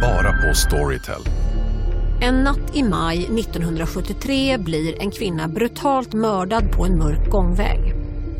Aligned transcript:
Bara 0.00 0.32
på 0.32 0.54
Storytel. 0.54 1.22
En 2.20 2.34
natt 2.44 2.76
i 2.76 2.82
maj 2.82 3.18
1973 3.18 4.58
blir 4.58 5.02
en 5.02 5.10
kvinna 5.10 5.48
brutalt 5.48 6.12
mördad 6.12 6.72
på 6.72 6.84
en 6.84 6.98
mörk 6.98 7.30
gångväg. 7.30 7.94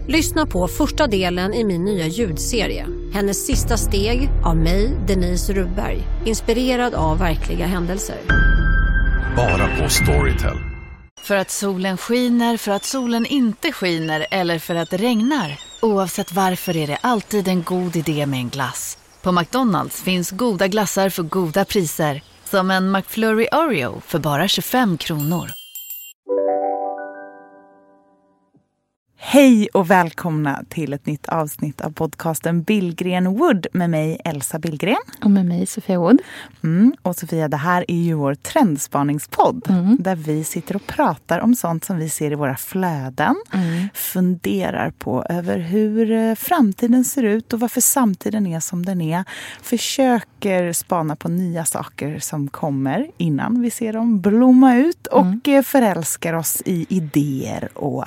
Lyssna 0.08 0.46
på 0.46 0.69
första 0.69 1.06
delen 1.06 1.54
i 1.54 1.64
min 1.64 1.84
nya 1.84 2.06
ljudserie. 2.06 2.87
Hennes 3.12 3.46
sista 3.46 3.77
steg 3.77 4.30
av 4.45 4.56
mig, 4.56 4.96
Denise 5.06 5.53
Rubberg. 5.53 6.03
Inspirerad 6.24 6.95
av 6.95 7.19
verkliga 7.19 7.66
händelser. 7.66 8.16
Bara 9.36 9.77
på 9.77 9.88
Storytel. 9.88 10.57
För 11.20 11.36
att 11.36 11.50
solen 11.50 11.96
skiner, 11.96 12.57
för 12.57 12.73
att 12.73 12.84
solen 12.84 13.27
inte 13.27 13.73
skiner 13.73 14.27
eller 14.30 14.59
för 14.59 14.75
att 14.75 14.91
det 14.91 14.96
regnar. 14.96 15.61
Oavsett 15.82 16.32
varför 16.32 16.77
är 16.77 16.86
det 16.86 16.98
alltid 17.00 17.48
en 17.48 17.62
god 17.62 17.96
idé 17.96 18.27
med 18.27 18.38
en 18.38 18.48
glass. 18.48 18.98
På 19.27 19.32
McDonalds 19.32 20.02
finns 20.02 20.30
goda 20.30 20.68
glassar 20.68 21.09
för 21.11 21.22
goda 21.22 21.64
priser. 21.64 22.20
Som 22.45 22.70
en 22.70 22.92
McFlurry 22.92 23.48
Oreo 23.52 24.01
för 24.01 24.18
bara 24.18 24.48
25 24.48 24.98
kronor. 24.98 25.66
Hej 29.19 29.69
och 29.75 29.91
välkomna 29.91 30.65
till 30.69 30.93
ett 30.93 31.06
nytt 31.06 31.29
avsnitt 31.29 31.80
av 31.80 31.91
podcasten 31.91 32.62
Billgren 32.62 33.34
Wood 33.37 33.66
med 33.73 33.91
mig 33.91 34.20
Elsa 34.24 34.59
Billgren. 34.59 34.97
Och 35.24 35.30
med 35.30 35.47
mig 35.47 35.66
Sofia 35.66 35.98
Wood. 35.98 36.19
Mm, 36.65 36.95
och 37.02 37.16
Sofia, 37.16 37.48
det 37.48 37.57
här 37.57 37.84
är 37.88 37.97
ju 37.97 38.15
vår 38.15 38.34
trendspaningspodd 38.34 39.66
Mm. 39.69 39.97
där 40.01 40.16
vi 40.16 40.45
sitter 40.45 40.77
och 40.77 40.87
pratar 40.87 41.41
om 41.41 41.55
sånt 41.55 41.84
som 41.84 41.98
vi 41.98 42.09
ser 42.09 42.30
i 42.33 42.34
våra 42.34 42.57
flöden. 42.57 43.37
Mm. 43.52 43.88
Funderar 43.95 44.91
på 44.91 45.24
över 45.29 45.59
hur 45.59 46.10
eh, 46.10 46.35
framtiden 46.35 47.05
ser 47.05 47.23
ut 47.23 47.52
och 47.52 47.60
varför 47.60 47.80
samtiden 47.80 48.46
är 48.46 48.60
som 48.60 48.85
den 48.87 49.01
är. 49.01 49.24
Försöker 49.62 50.73
spana 50.73 51.16
på 51.16 51.29
nya 51.29 51.65
saker 51.65 52.19
som 52.19 52.48
kommer 52.48 53.07
innan 53.16 53.60
vi 53.62 53.71
ser 53.71 53.93
dem 53.93 54.21
blomma 54.21 54.77
ut 54.77 55.07
och 55.07 55.21
Mm. 55.27 55.40
eh, 55.45 55.62
förälskar 55.62 56.35
oss 56.35 56.62
i 56.65 56.87
idéer 56.88 57.68
och 57.79 58.05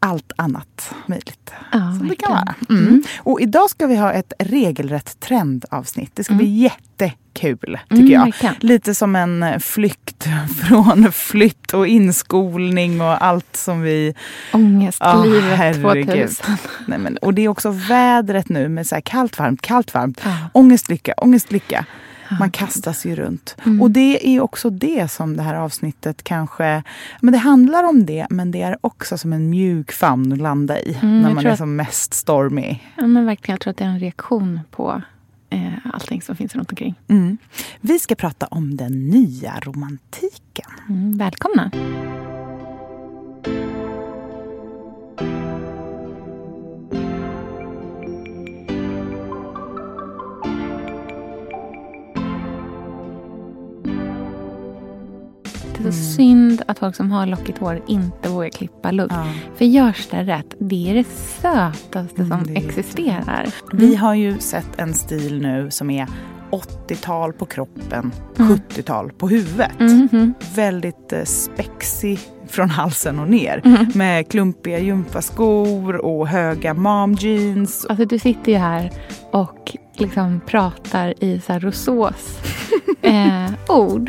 allt 0.00 0.32
annat 0.36 0.94
möjligt. 1.06 1.50
Ja, 1.72 1.78
som 1.98 2.08
det 2.08 2.16
kan 2.16 2.30
vara. 2.32 2.54
Mm. 2.70 3.02
Och 3.18 3.40
idag 3.40 3.70
ska 3.70 3.86
vi 3.86 3.96
ha 3.96 4.12
ett 4.12 4.32
regelrätt 4.38 5.20
trendavsnitt. 5.20 6.10
Det 6.14 6.24
ska 6.24 6.34
bli 6.34 6.46
jättekul, 6.58 7.78
tycker 7.90 7.96
Mm, 8.02 8.10
jag. 8.12 8.24
verkligen. 8.24 8.54
Lite 8.60 8.94
som 8.94 9.16
en 9.16 9.60
flykt 9.60 10.26
från 10.68 11.12
flytt 11.12 11.74
och 11.74 11.86
inskolning 11.86 13.00
och 13.00 13.24
allt 13.24 13.56
som 13.56 13.80
vi... 13.82 14.14
Ångestlivet 14.52 15.56
herregud. 15.58 16.06
2000. 16.06 16.56
Nej, 16.86 16.98
men, 16.98 17.16
och 17.16 17.34
det 17.34 17.42
är 17.42 17.48
också 17.48 17.70
vädret 17.70 18.48
nu 18.48 18.68
med 18.68 18.86
så 18.86 19.00
kallt, 19.04 19.38
varmt, 19.38 19.62
kallt, 19.62 19.94
varmt. 19.94 20.20
Ja. 20.24 20.36
Ångest, 20.54 20.88
lycka, 20.88 21.14
ångest, 21.16 21.52
lycka. 21.52 21.84
Man 22.38 22.50
kastas 22.50 23.06
ju 23.06 23.14
runt. 23.16 23.56
Mm. 23.66 23.82
Och 23.82 23.90
det 23.90 24.28
är 24.36 24.40
också 24.40 24.70
det 24.70 25.10
som 25.10 25.36
det 25.36 25.42
här 25.42 25.54
avsnittet 25.54 26.22
kanske... 26.24 26.82
Men 27.20 27.32
det 27.32 27.38
handlar 27.38 27.84
om 27.84 28.06
det, 28.06 28.26
men 28.30 28.50
det 28.50 28.62
är 28.62 28.76
också 28.80 29.18
som 29.18 29.32
en 29.32 29.50
mjuk 29.50 29.92
famn 29.92 30.32
att 30.32 30.38
landa 30.38 30.80
i. 30.80 30.98
Mm, 31.02 31.20
när 31.20 31.34
man 31.34 31.46
är 31.46 31.50
att- 31.50 31.58
som 31.58 31.76
mest 31.76 32.14
stormy. 32.14 32.78
Ja, 32.96 33.06
men 33.06 33.26
verkligen, 33.26 33.54
jag 33.54 33.60
tror 33.60 33.70
att 33.70 33.76
det 33.76 33.84
är 33.84 33.88
en 33.88 34.00
reaktion 34.00 34.60
på 34.70 35.02
eh, 35.50 35.72
allting 35.92 36.22
som 36.22 36.36
finns 36.36 36.54
runt 36.54 36.70
omkring. 36.70 36.94
Mm. 37.08 37.38
Vi 37.80 37.98
ska 37.98 38.14
prata 38.14 38.46
om 38.46 38.76
den 38.76 39.08
nya 39.10 39.52
romantiken. 39.60 40.70
Mm, 40.88 41.18
välkomna. 41.18 41.70
Det 55.82 55.88
är 55.88 55.92
så 55.92 56.04
synd 56.14 56.62
att 56.66 56.78
folk 56.78 56.94
som 56.96 57.10
har 57.10 57.26
lockigt 57.26 57.58
hår 57.58 57.82
inte 57.86 58.28
vågar 58.28 58.48
klippa 58.48 58.90
lugg. 58.90 59.10
Ja. 59.12 59.26
För 59.56 59.64
görs 59.64 60.08
det 60.10 60.22
rätt, 60.22 60.54
det 60.58 60.90
är 60.90 60.94
det 60.94 61.04
sötaste 61.42 62.22
Mm, 62.22 62.28
som 62.28 62.46
det 62.54 62.60
existerar. 62.60 63.46
Vi 63.72 63.94
har 63.94 64.14
ju 64.14 64.38
sett 64.38 64.78
en 64.78 64.94
stil 64.94 65.42
nu 65.42 65.70
som 65.70 65.90
är 65.90 66.06
80-tal 66.50 67.32
på 67.32 67.46
kroppen, 67.46 68.12
Mm. 68.38 68.52
70-tal 68.68 69.12
på 69.12 69.28
huvudet. 69.28 69.80
Mhm. 69.80 70.34
Väldigt 70.54 71.12
eh, 71.12 71.24
spexig 71.24 72.18
från 72.48 72.70
halsen 72.70 73.18
och 73.18 73.28
ner. 73.30 73.60
Mm. 73.64 73.86
Med 73.94 74.28
klumpiga 74.28 74.78
gympaskor 74.78 75.96
och 75.96 76.28
höga 76.28 76.74
mom 76.74 77.14
jeans. 77.14 77.86
Alltså 77.88 78.04
du 78.04 78.18
sitter 78.18 78.52
ju 78.52 78.58
här 78.58 78.90
och 79.32 79.76
liksom 79.94 80.40
pratar 80.46 81.24
i 81.24 81.40
så 81.40 81.52
här 81.52 81.60
Rousseaus 81.60 82.38
eh, 83.02 83.50
ord. 83.68 84.08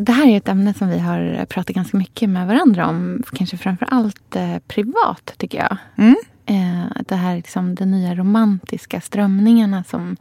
Det 0.00 0.12
här 0.12 0.26
är 0.26 0.36
ett 0.36 0.48
ämne 0.48 0.74
som 0.74 0.88
vi 0.88 0.98
har 0.98 1.44
pratat 1.44 1.76
ganska 1.76 1.96
mycket 1.96 2.30
med 2.30 2.46
varandra 2.46 2.88
om. 2.88 3.22
Kanske 3.32 3.56
framför 3.56 3.86
allt 3.90 4.36
eh, 4.36 4.58
privat, 4.58 5.34
tycker 5.36 5.58
jag. 5.58 5.76
Mm. 5.96 6.16
Eh, 6.46 7.02
det 7.08 7.14
här 7.14 7.36
liksom, 7.36 7.74
de 7.74 7.90
nya 7.90 8.14
romantiska 8.14 9.00
strömningarna 9.00 9.84
som, 9.84 10.16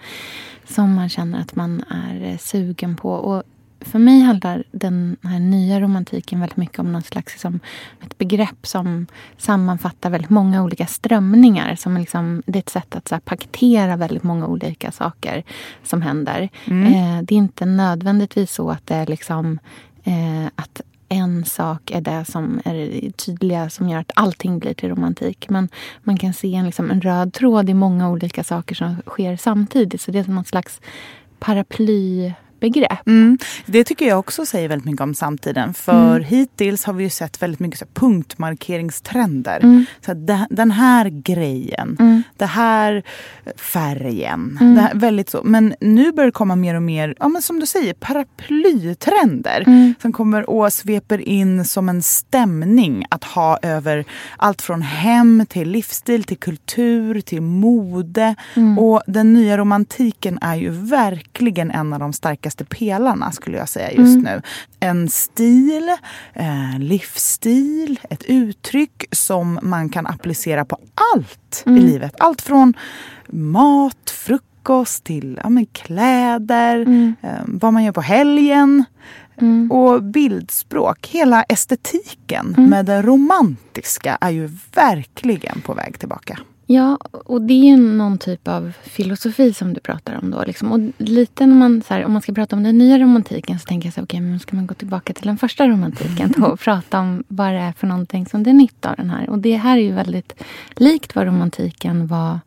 som 0.67 0.93
man 0.93 1.09
känner 1.09 1.41
att 1.41 1.55
man 1.55 1.83
är 1.89 2.23
eh, 2.23 2.37
sugen 2.37 2.95
på. 2.95 3.11
Och 3.11 3.43
för 3.81 3.99
mig 3.99 4.21
handlar 4.21 4.63
den 4.71 5.17
här 5.23 5.39
nya 5.39 5.79
romantiken 5.79 6.39
väldigt 6.39 6.57
mycket 6.57 6.79
om 6.79 6.91
någon 6.91 7.01
slags 7.01 7.33
liksom, 7.33 7.59
ett 8.05 8.17
begrepp 8.17 8.67
som 8.67 9.07
sammanfattar 9.37 10.09
väldigt 10.09 10.29
många 10.29 10.63
olika 10.63 10.85
strömningar. 10.85 11.75
Som 11.75 11.97
liksom, 11.97 12.43
det 12.45 12.57
är 12.57 12.61
ett 12.61 12.69
sätt 12.69 12.95
att 12.95 13.07
så 13.07 13.15
här, 13.15 13.19
paketera 13.19 13.95
väldigt 13.95 14.23
många 14.23 14.47
olika 14.47 14.91
saker 14.91 15.43
som 15.83 16.01
händer. 16.01 16.49
Mm. 16.65 16.93
Eh, 16.93 17.23
det 17.23 17.35
är 17.35 17.37
inte 17.37 17.65
nödvändigtvis 17.65 18.51
så 18.51 18.69
att 18.69 18.87
det 18.87 18.95
är 18.95 19.05
liksom 19.05 19.59
eh, 20.03 20.45
att 20.55 20.81
en 21.09 21.45
sak 21.45 21.91
är 21.91 22.01
det 22.01 22.25
som 22.25 22.61
är 22.65 22.73
det 22.73 23.11
tydliga 23.17 23.69
som 23.69 23.89
gör 23.89 23.99
att 23.99 24.11
allting 24.15 24.59
blir 24.59 24.73
till 24.73 24.89
romantik. 24.89 25.49
Men 25.49 25.69
man 26.03 26.17
kan 26.17 26.33
se 26.33 26.55
en, 26.55 26.65
liksom, 26.65 26.91
en 26.91 27.01
röd 27.01 27.33
tråd 27.33 27.69
i 27.69 27.73
många 27.73 28.09
olika 28.09 28.43
saker 28.43 28.75
som 28.75 28.95
sker 29.05 29.37
samtidigt. 29.37 30.01
Så 30.01 30.11
det 30.11 30.19
är 30.19 30.23
som 30.23 30.35
någon 30.35 30.45
slags 30.45 30.81
paraplybegrepp. 32.59 33.07
Mm. 33.07 33.37
Det 33.65 33.83
tycker 33.83 34.07
jag 34.07 34.19
också 34.19 34.45
säger 34.45 34.69
väldigt 34.69 34.85
mycket 34.85 35.01
om 35.01 35.15
samtiden. 35.15 35.73
För 35.73 36.19
hittills 36.19 36.83
har 36.85 36.93
vi 36.93 37.03
ju 37.03 37.09
sett 37.09 37.41
väldigt 37.41 37.59
mycket 37.59 37.79
så 37.79 37.85
punktmarkeringstrender. 37.93 39.59
Mm. 39.63 39.85
Så 40.05 40.13
det, 40.13 40.47
den 40.49 40.71
här 40.71 41.09
grejen, 41.09 41.97
Mm. 41.99 42.23
det 42.37 42.45
här 42.45 43.03
färgen. 43.55 44.57
Mm. 44.61 44.77
Här, 44.77 44.93
väldigt 44.95 45.29
så. 45.29 45.43
Men 45.43 45.75
nu 45.81 46.11
börjar 46.11 46.25
det 46.25 46.31
komma 46.31 46.55
mer 46.55 46.75
och 46.75 46.81
mer, 46.81 47.15
ja, 47.19 47.27
men 47.27 47.41
som 47.41 47.59
du 47.59 47.65
säger, 47.65 47.93
paraplytrender. 47.93 49.63
Mm. 49.67 49.95
Som 50.01 50.13
kommer 50.13 50.49
och 50.49 50.73
sveper 50.73 51.21
in 51.21 51.65
som 51.65 51.89
en 51.89 52.01
stämning 52.01 53.05
att 53.09 53.23
ha 53.23 53.59
över 53.61 54.05
allt 54.37 54.61
från 54.61 54.81
hem 54.81 55.45
till 55.49 55.69
livsstil, 55.69 56.23
till 56.23 56.37
kultur, 56.37 57.21
till 57.21 57.41
mode. 57.41 58.35
Mm. 58.55 58.79
Och 58.79 59.01
den 59.07 59.33
nya 59.33 59.57
romantiken 59.57 60.39
är 60.41 60.55
ju 60.55 60.69
verkligen 60.69 61.71
en 61.71 61.93
av 61.93 61.99
de 61.99 62.13
starkaste 62.51 62.65
pelarna 62.65 63.31
skulle 63.31 63.57
jag 63.57 63.69
säga 63.69 63.91
just 63.91 63.99
Mm. 64.17 64.21
nu. 64.23 64.41
En 64.79 65.09
stil, 65.09 65.89
eh, 66.33 66.79
livsstil, 66.79 67.99
ett 68.09 68.23
uttryck 68.23 69.05
som 69.11 69.59
man 69.63 69.89
kan 69.89 70.07
applicera 70.07 70.65
på 70.65 70.77
allt 71.15 71.63
i 71.65 71.69
Mm. 71.69 71.85
livet. 71.85 72.13
Allt 72.19 72.41
från 72.41 72.73
mat, 73.29 74.09
frukost 74.09 75.03
till 75.03 75.39
ja, 75.43 75.49
men 75.49 75.65
kläder, 75.65 76.75
Mm. 76.77 77.15
eh, 77.21 77.29
vad 77.45 77.73
man 77.73 77.83
gör 77.83 77.91
på 77.91 78.01
helgen 78.01 78.85
Mm. 79.41 79.71
och 79.71 80.03
bildspråk. 80.03 81.07
Hela 81.07 81.43
estetiken 81.43 82.53
Mm. 82.57 82.69
med 82.69 82.85
det 82.85 83.01
romantiska 83.01 84.17
är 84.21 84.29
ju 84.29 84.49
verkligen 84.75 85.61
på 85.61 85.73
väg 85.73 85.99
tillbaka. 85.99 86.39
Ja, 86.69 86.97
och 87.11 87.41
det 87.41 87.69
är 87.69 87.77
någon 87.77 88.17
typ 88.17 88.47
av 88.47 88.73
filosofi 88.83 89.53
som 89.53 89.73
du 89.73 89.79
pratar 89.79 90.19
om 90.21 90.31
då. 90.31 90.43
Liksom. 90.43 90.71
Och 90.71 90.79
lite 90.97 91.45
när 91.45 91.55
man, 91.55 91.81
så 91.81 91.93
här, 91.93 92.05
om 92.05 92.13
man 92.13 92.21
ska 92.21 92.33
prata 92.33 92.55
om 92.55 92.63
den 92.63 92.77
nya 92.77 92.99
romantiken 92.99 93.59
så 93.59 93.65
tänker 93.65 93.87
jag 93.87 93.93
så 93.93 93.99
här, 93.99 94.05
okej, 94.05 94.21
men 94.21 94.39
ska 94.39 94.55
man 94.55 94.67
gå 94.67 94.73
tillbaka 94.73 95.13
till 95.13 95.27
den 95.27 95.37
första 95.37 95.67
romantiken 95.67 96.33
då 96.37 96.45
och 96.45 96.59
prata 96.59 96.99
om 96.99 97.23
vad 97.27 97.53
det 97.53 97.59
är 97.59 97.71
för 97.71 97.87
någonting 97.87 98.25
som 98.25 98.43
det 98.43 98.49
är 98.49 98.53
nytt 98.53 98.85
av 98.85 98.95
den 98.95 99.09
här. 99.09 99.29
Och 99.29 99.39
det 99.39 99.55
här 99.55 99.77
är 99.77 99.81
ju 99.81 99.91
väldigt 99.91 100.43
likt 100.75 101.15
vad 101.15 101.25
romantiken 101.25 102.07
var 102.07 102.39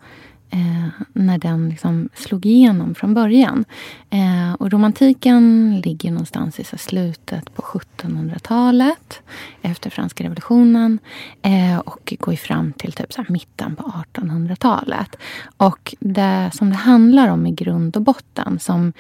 eh, 0.50 0.88
när 1.12 1.38
den 1.38 1.69
liksom 1.69 2.08
slog 2.14 2.47
igenom 2.47 2.94
från 2.94 3.14
början. 3.14 3.64
Eh, 4.11 4.55
och 4.58 4.70
romantiken 4.73 5.81
ligger 5.85 6.11
någonstans 6.11 6.61
i 6.61 6.64
så 6.64 6.79
slutet 6.79 7.55
på 7.55 7.62
1700-talet 7.62 9.23
efter 9.62 9.91
franska 9.91 10.25
revolutionen 10.25 10.99
eh, 11.43 11.79
och 11.79 12.14
går 12.20 12.37
fram 12.37 12.73
till 12.73 12.93
typ 12.93 13.12
så 13.12 13.23
här 13.23 13.32
mitten 13.32 13.76
på 13.76 13.93
1800-talet. 14.14 15.17
Och 15.56 15.94
det 16.00 16.50
som 16.55 16.70
det 16.70 16.76
handlar 16.76 17.29
om 17.29 17.46
i 17.46 17.50
grund 17.50 17.96
och 17.96 18.03
botten 18.03 18.58
som 18.58 18.93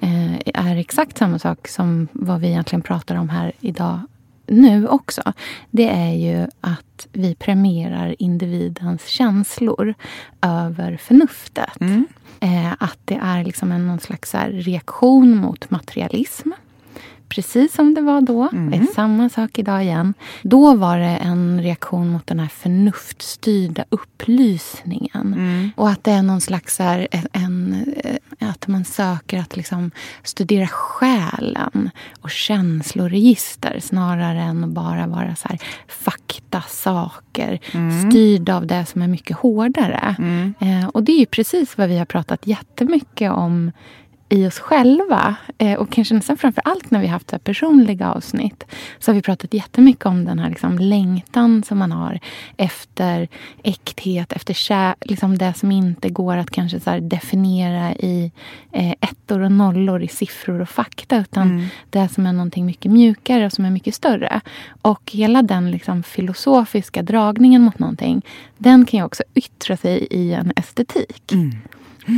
eh, 0.00 0.34
är 0.54 0.76
exakt 0.76 1.18
samma 1.18 1.38
sak 1.38 1.68
som 1.68 2.08
vad 2.12 2.40
vi 2.40 2.48
egentligen 2.48 2.82
pratar 2.82 3.16
om 3.16 3.28
här 3.28 3.52
idag 3.60 4.00
nu 4.50 4.88
också, 4.88 5.32
det 5.70 5.88
är 5.88 6.12
ju 6.12 6.46
att 6.60 7.08
vi 7.12 7.34
premierar 7.34 8.16
individens 8.18 9.06
känslor 9.06 9.94
över 10.42 10.96
förnuftet. 10.96 11.80
Mm. 11.80 12.06
Eh, 12.40 12.72
att 12.78 12.98
det 13.04 13.20
är 13.22 13.44
liksom 13.44 13.72
en 13.72 13.86
någon 13.86 14.00
slags 14.00 14.34
reaktion 14.34 15.36
mot 15.36 15.70
materialism. 15.70 16.50
Precis 17.30 17.74
som 17.74 17.94
det 17.94 18.00
var 18.00 18.20
då. 18.20 18.48
Det 18.70 18.76
är 18.76 18.94
samma 18.94 19.28
sak 19.28 19.58
idag 19.58 19.82
igen. 19.82 20.14
Då 20.42 20.74
var 20.74 20.98
det 20.98 21.16
en 21.16 21.62
reaktion 21.62 22.08
mot 22.08 22.26
den 22.26 22.40
här 22.40 22.48
förnuftstyrda 22.48 23.84
upplysningen. 23.88 25.72
Och 25.76 25.88
att 25.88 26.04
det 26.04 26.10
är 26.10 26.22
någon 26.22 26.40
slags 26.40 26.78
här, 26.78 27.08
en, 27.32 27.84
eh, 28.04 28.48
att 28.50 28.68
man 28.68 28.84
söker 28.84 29.38
att 29.38 29.56
liksom 29.56 29.90
studera 30.22 30.66
själen 30.66 31.90
och 32.20 32.30
känsloregister 32.30 33.80
snarare 33.80 34.40
än 34.40 34.64
att 34.64 34.70
bara 34.70 35.06
vara 35.06 35.34
så 35.34 35.48
här 35.48 35.58
fakta, 35.88 36.62
saker, 36.68 37.58
styrd 38.10 38.48
av 38.48 38.66
det 38.66 38.86
som 38.86 39.02
är 39.02 39.08
mycket 39.08 39.36
hårdare. 39.36 40.16
Eh, 40.60 40.88
och 40.88 41.02
det 41.02 41.12
är 41.12 41.18
ju 41.18 41.26
precis 41.26 41.78
vad 41.78 41.88
vi 41.88 41.98
har 41.98 42.04
pratat 42.04 42.46
jättemycket 42.46 43.32
om 43.32 43.72
i 44.30 44.46
oss 44.46 44.58
själva. 44.58 45.36
Eh, 45.58 45.78
och 45.78 45.90
kanske 45.92 46.14
nästan 46.14 46.36
framför 46.36 46.62
allt 46.64 46.90
när 46.90 47.00
vi 47.00 47.06
haft 47.06 47.30
så 47.30 47.38
personliga 47.38 48.12
avsnitt 48.12 48.64
så 48.98 49.10
har 49.10 49.14
vi 49.14 49.22
pratat 49.22 49.54
jättemycket 49.54 50.06
om 50.06 50.24
den 50.24 50.38
här 50.38 50.48
liksom 50.48 50.78
längtan 50.78 51.62
som 51.62 51.78
man 51.78 51.92
har 51.92 52.20
efter 52.56 53.28
äkthet, 53.62 54.32
efter 54.32 54.54
kär, 54.54 54.94
liksom 55.00 55.38
det 55.38 55.54
som 55.54 55.72
inte 55.72 56.08
går 56.08 56.36
att 56.36 56.50
kanske 56.50 56.80
så 56.80 56.98
definiera 57.00 57.92
i 57.92 58.32
eh, 58.72 58.90
ettor 58.90 59.40
och 59.40 59.52
nollor, 59.52 60.02
i 60.02 60.08
siffror 60.08 60.60
och 60.60 60.68
fakta 60.68 61.18
utan 61.18 61.68
det 61.90 62.08
som 62.08 62.26
är 62.26 62.32
någonting 62.32 62.66
mycket 62.66 62.92
mjukare 62.92 63.46
och 63.46 63.52
som 63.52 63.64
är 63.64 63.70
mycket 63.70 63.94
större. 63.94 64.40
Och 64.82 65.10
hela 65.12 65.42
den 65.42 65.70
liksom 65.70 66.02
filosofiska 66.02 67.02
dragningen 67.02 67.62
mot 67.62 67.78
någonting 67.78 68.22
den 68.58 68.86
kan 68.86 68.98
ju 68.98 69.04
också 69.04 69.22
yttra 69.34 69.76
sig 69.76 70.06
i 70.10 70.32
en 70.32 70.52
estetik. 70.56 71.32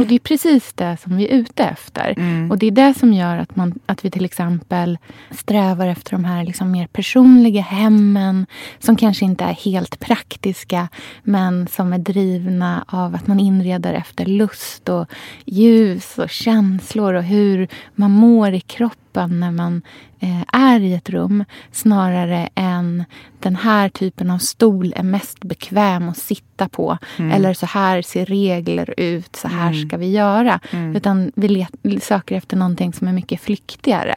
Och 0.01 0.07
det 0.07 0.15
är 0.15 0.19
precis 0.19 0.73
det 0.73 0.97
som 1.03 1.17
vi 1.17 1.29
är 1.29 1.37
ute 1.37 1.65
efter. 1.65 2.15
Och 2.51 2.59
det 2.59 2.67
är 2.67 2.71
det 2.71 2.95
som 2.99 3.13
gör 3.13 3.37
att, 3.37 3.57
man, 3.57 3.79
att 3.87 4.05
vi 4.05 4.11
till 4.11 4.25
exempel 4.25 4.99
strävar 5.31 5.87
efter 5.87 6.11
de 6.13 6.25
här 6.25 6.45
liksom 6.45 6.71
mer 6.71 6.87
personliga 6.87 7.63
hemmen 7.63 8.47
som 8.79 8.97
kanske 8.97 9.25
inte 9.25 9.45
är 9.45 9.53
helt 9.53 10.01
praktiska 10.01 10.89
men 11.23 11.69
som 11.69 11.93
är 11.93 11.99
drivna 11.99 12.85
av 12.89 13.15
att 13.15 13.27
man 13.27 13.41
inreder 13.41 13.95
efter 13.95 14.27
lust 14.27 14.89
och 14.89 15.07
ljus 15.45 16.19
och 16.19 16.31
känslor 16.31 17.15
och 17.15 17.23
hur 17.23 17.69
man 17.95 18.11
mår 18.11 18.55
i 18.55 18.61
kroppen 18.61 19.02
när 19.17 19.51
man 19.51 19.83
eh, 20.21 20.43
är 20.53 20.81
i 20.81 20.95
ett 20.95 21.11
rum 21.11 21.45
snarare 21.73 22.49
än 22.55 23.05
den 23.41 23.57
här 23.57 23.89
typen 23.89 24.31
av 24.31 24.39
stol 24.39 24.93
är 24.97 25.03
mest 25.03 25.41
bekväm 25.45 26.09
att 26.09 26.17
sitta 26.19 26.69
på. 26.69 26.99
Eller 27.33 27.55
så 27.55 27.67
här 27.67 28.03
ser 28.03 28.27
regler 28.27 28.95
ut, 28.97 29.37
så 29.37 29.49
här 29.49 29.73
ska 29.73 29.97
vi 29.97 30.11
göra. 30.11 30.61
Utan 30.95 31.33
vi 31.35 31.49
let, 31.49 31.71
söker 32.03 32.37
efter 32.37 32.57
någonting 32.57 32.93
som 32.93 33.09
är 33.09 33.13
mycket 33.13 33.41
flyktigare. 33.41 34.15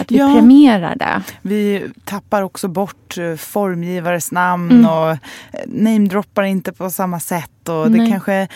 Att 0.00 0.10
vi 0.12 0.16
Ja. 0.18 0.34
premierar 0.34 0.96
det. 0.96 1.22
Vi 1.42 1.86
tappar 2.04 2.42
också 2.42 2.68
bort 2.68 3.18
eh, 3.18 3.36
formgivares 3.36 4.32
namn 4.32 4.70
Mm. 4.70 4.86
och 4.90 5.10
eh, 5.10 5.18
namedroppar 5.66 6.42
inte 6.42 6.72
på 6.72 6.90
samma 6.90 7.20
sätt. 7.20 7.68
Och 7.68 7.90
det 7.90 7.98
Nej. 7.98 8.10
kanske 8.10 8.48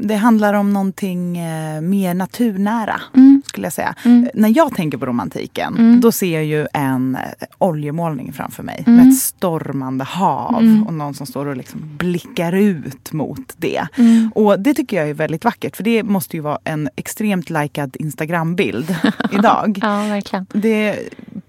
det 0.00 0.14
handlar 0.14 0.54
om 0.54 0.72
någonting 0.72 1.32
mer 1.82 2.14
naturnära, 2.14 3.00
Mm. 3.16 3.37
Skulle 3.58 3.66
jag 3.66 3.72
säga. 3.72 3.94
Mm. 4.04 4.28
När 4.34 4.56
jag 4.56 4.74
tänker 4.74 4.98
på 4.98 5.06
romantiken, 5.06 5.74
Mm. 5.78 6.00
då 6.00 6.12
ser 6.12 6.34
jag 6.34 6.44
ju 6.44 6.66
en 6.72 7.16
eh, 7.16 7.22
oljemålning 7.58 8.32
framför 8.32 8.62
mig 8.62 8.84
Mm. 8.86 8.96
med 9.00 9.08
ett 9.08 9.18
stormande 9.18 10.04
hav 10.04 10.60
Mm. 10.62 10.86
och 10.86 10.94
någon 10.94 11.14
som 11.14 11.26
står 11.26 11.46
och 11.46 11.56
liksom 11.56 11.80
blickar 11.98 12.52
ut 12.52 13.12
mot 13.12 13.54
det. 13.56 13.86
Mm. 13.96 14.30
Och 14.34 14.60
det 14.60 14.74
tycker 14.74 14.96
jag 14.96 15.08
är 15.10 15.14
väldigt 15.14 15.44
vackert, 15.44 15.76
för 15.76 15.82
det 15.84 16.02
måste 16.02 16.36
ju 16.36 16.40
vara 16.42 16.58
en 16.64 16.88
extremt 16.96 17.50
likad 17.50 17.96
Instagrambild 17.98 18.96
idag. 19.32 19.78
Ja, 19.82 19.96
verkligen. 20.02 20.46
Det 20.52 20.98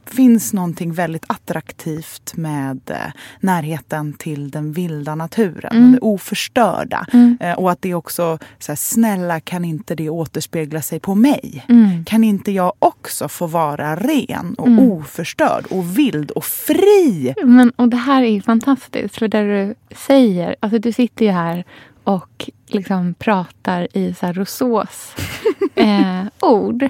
finns 0.06 0.54
någonting 0.54 0.94
väldigt 0.94 1.26
attraktivt 1.28 2.34
med 2.38 2.80
eh, 2.90 2.98
närheten 3.40 4.14
till 4.14 4.52
den 4.52 4.72
vilda 4.74 5.16
naturen, 5.16 5.72
Mm. 5.78 5.92
det 5.92 6.00
oförstörda. 6.00 7.06
Mm. 7.14 7.38
Eh, 7.42 7.54
och 7.54 7.72
att 7.72 7.82
det 7.82 7.94
också, 7.94 8.38
så 8.60 8.72
här, 8.72 8.78
snälla 8.78 9.40
kan 9.40 9.66
inte 9.66 9.96
det 9.96 10.10
återspegla 10.10 10.82
sig 10.82 11.00
på 11.00 11.16
mig? 11.16 11.66
Mm. 11.70 12.06
Kan 12.06 12.24
inte 12.24 12.52
jag 12.52 12.74
också 12.80 13.28
få 13.28 13.48
vara 13.48 13.96
ren 13.96 14.56
och 14.58 14.68
Mm. 14.68 14.92
oförstörd 14.92 15.66
och 15.70 15.98
vild 15.98 16.32
och 16.32 16.46
fri? 16.46 17.34
Men, 17.46 17.70
och 17.76 17.90
det 17.90 17.98
här 17.98 18.24
är 18.24 18.42
fantastiskt. 18.42 19.18
För 19.18 19.28
det 19.28 19.42
du 19.44 19.76
säger, 19.96 20.56
alltså 20.60 20.80
du 20.80 20.92
sitter 20.92 21.26
ju 21.26 21.32
här 21.32 21.64
och 22.04 22.50
liksom 22.68 23.14
pratar 23.14 23.98
i 23.98 24.14
så 24.14 24.26
här 24.26 24.34
Rousseaus 24.34 25.16
eh, 25.76 26.24
ord. 26.40 26.84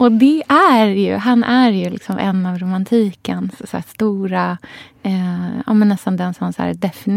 Och 0.00 0.12
det 0.12 0.42
är 0.48 0.86
ju, 0.86 1.14
han 1.16 1.44
är 1.44 1.70
ju 1.70 1.90
liksom 1.90 2.18
en 2.18 2.46
av 2.46 2.58
romantikens 2.58 3.70
så 3.70 3.76
här 3.76 3.84
stora, 3.88 4.58
eh, 5.02 5.60
ja 5.66 5.74
men 5.74 5.88
nästan 5.88 6.16
den 6.16 6.34
som 6.34 6.52
så 6.52 6.62
här 6.62 6.76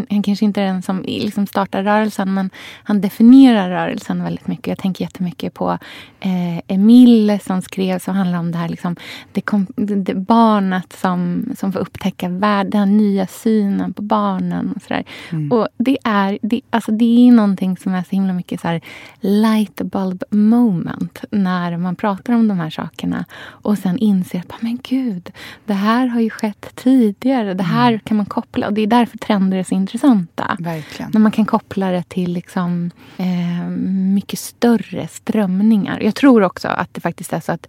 han 0.09 0.23
kanske 0.23 0.45
inte 0.45 0.61
är 0.61 0.65
den 0.65 0.81
som 0.81 1.01
liksom 1.07 1.47
startar 1.47 1.83
rörelsen 1.83 2.33
men 2.33 2.49
han 2.83 3.01
definierar 3.01 3.69
rörelsen 3.69 4.23
väldigt 4.23 4.47
mycket. 4.47 4.67
Jag 4.67 4.77
tänker 4.77 5.05
jättemycket 5.05 5.53
på 5.53 5.77
eh, 6.19 6.57
Emile 6.67 7.39
som 7.39 7.61
skrev 7.61 7.99
som 7.99 8.15
handlar 8.15 8.39
om 8.39 8.51
det 8.51 8.57
här 8.57 8.69
liksom, 8.69 8.95
det, 9.31 9.41
kom, 9.41 9.67
det, 9.75 10.15
barnet 10.15 10.93
som, 10.93 11.45
som 11.57 11.73
får 11.73 11.79
upptäcka 11.79 12.29
världen, 12.29 12.69
den 12.69 12.79
här 12.79 12.97
nya 12.97 13.27
synen 13.27 13.93
på 13.93 14.01
barnen 14.01 14.73
och 14.75 14.81
sådär. 14.81 15.03
Och 15.51 15.67
det 15.77 15.97
är, 16.03 16.39
det, 16.41 16.61
alltså 16.69 16.91
det 16.91 17.27
är 17.27 17.31
någonting 17.31 17.77
som 17.77 17.93
är 17.93 18.03
så 18.03 18.09
himla 18.09 18.33
mycket 18.33 18.61
så 18.61 18.67
här 18.67 18.81
light 19.19 19.81
bulb 19.81 20.23
moment 20.29 21.23
när 21.31 21.77
man 21.77 21.95
pratar 21.95 22.33
om 22.33 22.47
de 22.47 22.59
här 22.59 22.69
sakerna 22.69 23.25
och 23.45 23.77
sen 23.77 23.97
inser 23.97 24.39
att 24.39 24.61
men 24.61 24.79
gud, 24.83 25.31
det 25.65 25.73
här 25.73 26.07
har 26.07 26.21
ju 26.21 26.29
skett 26.29 26.71
tidigare. 26.75 27.53
Det 27.53 27.63
här 27.63 27.72
kan 28.05 28.17
man 28.17 28.25
koppla 28.25 28.67
och 28.67 28.73
det 28.73 28.81
är 28.81 28.87
därför 28.87 29.17
trender 29.17 29.57
är 29.57 29.63
så 29.63 29.75
intressanta. 29.75 30.55
Verkligen. 30.59 31.11
När 31.13 31.19
man 31.21 31.31
kan 31.31 31.45
koppla 31.45 31.91
det 31.91 32.03
till 32.09 32.33
liksom, 32.33 32.91
eh, 33.17 33.67
mycket 34.13 34.39
större 34.39 35.07
strömningar. 35.07 35.99
Jag 36.01 36.15
tror 36.15 36.43
också 36.43 36.67
att 36.67 36.93
det 36.93 37.01
faktiskt 37.01 37.33
är 37.33 37.39
så 37.39 37.51
att 37.51 37.67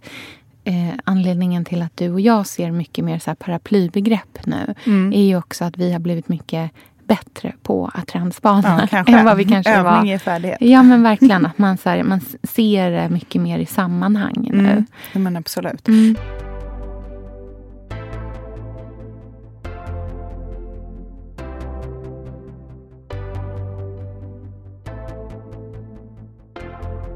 eh, 0.63 0.73
anledningen 1.03 1.65
till 1.65 1.81
att 1.81 1.97
du 1.97 2.11
och 2.11 2.21
jag 2.21 2.47
ser 2.47 2.71
mycket 2.71 3.05
mer 3.05 3.19
så 3.19 3.29
här 3.29 3.35
paraplybegrepp 3.35 4.45
nu 4.45 4.73
Mm. 4.85 5.13
är 5.13 5.23
ju 5.23 5.37
också 5.37 5.65
att 5.65 5.77
vi 5.77 5.91
har 5.91 5.99
blivit 5.99 6.27
mycket 6.29 6.71
bättre 7.07 7.53
på 7.63 7.91
att 7.93 8.07
trendspana 8.07 8.87
Ja, 8.91 9.03
än 9.07 9.25
vad 9.25 9.37
vi 9.37 9.43
kanske 9.45 9.71
Övning 9.73 9.83
var. 9.93 10.05
är 10.05 10.17
färdighet. 10.17 10.57
Ja 10.61 10.83
men 10.83 11.03
verkligen 11.03 11.45
att 11.45 11.57
man, 11.57 11.77
så 11.77 11.89
här, 11.89 12.03
man 12.03 12.21
ser 12.43 13.09
mycket 13.09 13.41
mer 13.41 13.59
i 13.59 13.65
sammanhang 13.65 14.49
nu. 14.53 14.59
Mm. 14.71 14.85
Ja, 15.13 15.19
men 15.19 15.35
absolut. 15.37 15.87
Mm. 15.87 16.15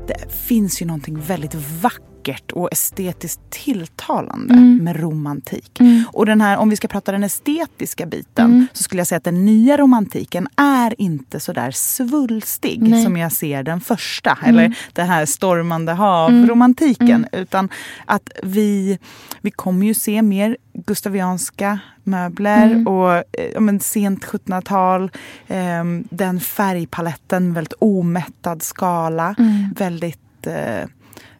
Det 0.09 0.31
finns 0.31 0.81
ju 0.81 0.85
någonting 0.85 1.19
väldigt 1.19 1.55
vackert 1.55 2.18
och 2.51 2.69
estetiskt 2.71 3.39
tilltalande 3.49 4.53
Mm. 4.53 4.77
med 4.83 4.99
romantik. 4.99 5.79
Mm. 5.79 6.03
Och 6.13 6.25
den 6.25 6.41
här, 6.41 6.57
om 6.57 6.69
vi 6.69 6.75
ska 6.75 6.87
prata 6.87 7.11
den 7.11 7.23
estetiska 7.23 8.05
biten 8.05 8.45
Mm. 8.45 8.67
så 8.73 8.83
skulle 8.83 8.99
jag 8.99 9.07
säga 9.07 9.17
att 9.17 9.23
den 9.23 9.45
nya 9.45 9.77
romantiken 9.77 10.47
är 10.55 11.01
inte 11.01 11.39
så 11.39 11.53
där 11.53 11.71
svulstig 11.71 12.81
Nej. 12.81 13.03
som 13.03 13.17
jag 13.17 13.31
ser 13.31 13.63
den 13.63 13.81
första. 13.81 14.37
Mm. 14.43 14.49
Eller 14.49 14.75
den 14.93 15.07
här 15.07 15.25
stormande 15.25 15.91
hav-romantiken. 15.93 17.25
Utan 17.31 17.69
att 18.05 18.29
vi, 18.43 18.99
vi 19.41 19.51
kommer 19.51 19.85
ju 19.85 19.93
se 19.93 20.21
mer 20.21 20.57
gustavianska 20.73 21.79
möbler 22.03 22.65
Mm. 22.71 22.87
och 22.87 23.13
eh, 23.13 23.23
ja, 23.53 23.59
men 23.59 23.79
sent 23.79 24.25
1700-tal. 24.25 25.11
Eh, 25.47 25.83
den 26.09 26.39
färgpaletten, 26.39 27.53
väldigt 27.53 27.73
omättad 27.79 28.63
skala. 28.63 29.35
Mm. 29.39 29.73
Väldigt 29.77 30.47
eh, 30.47 30.89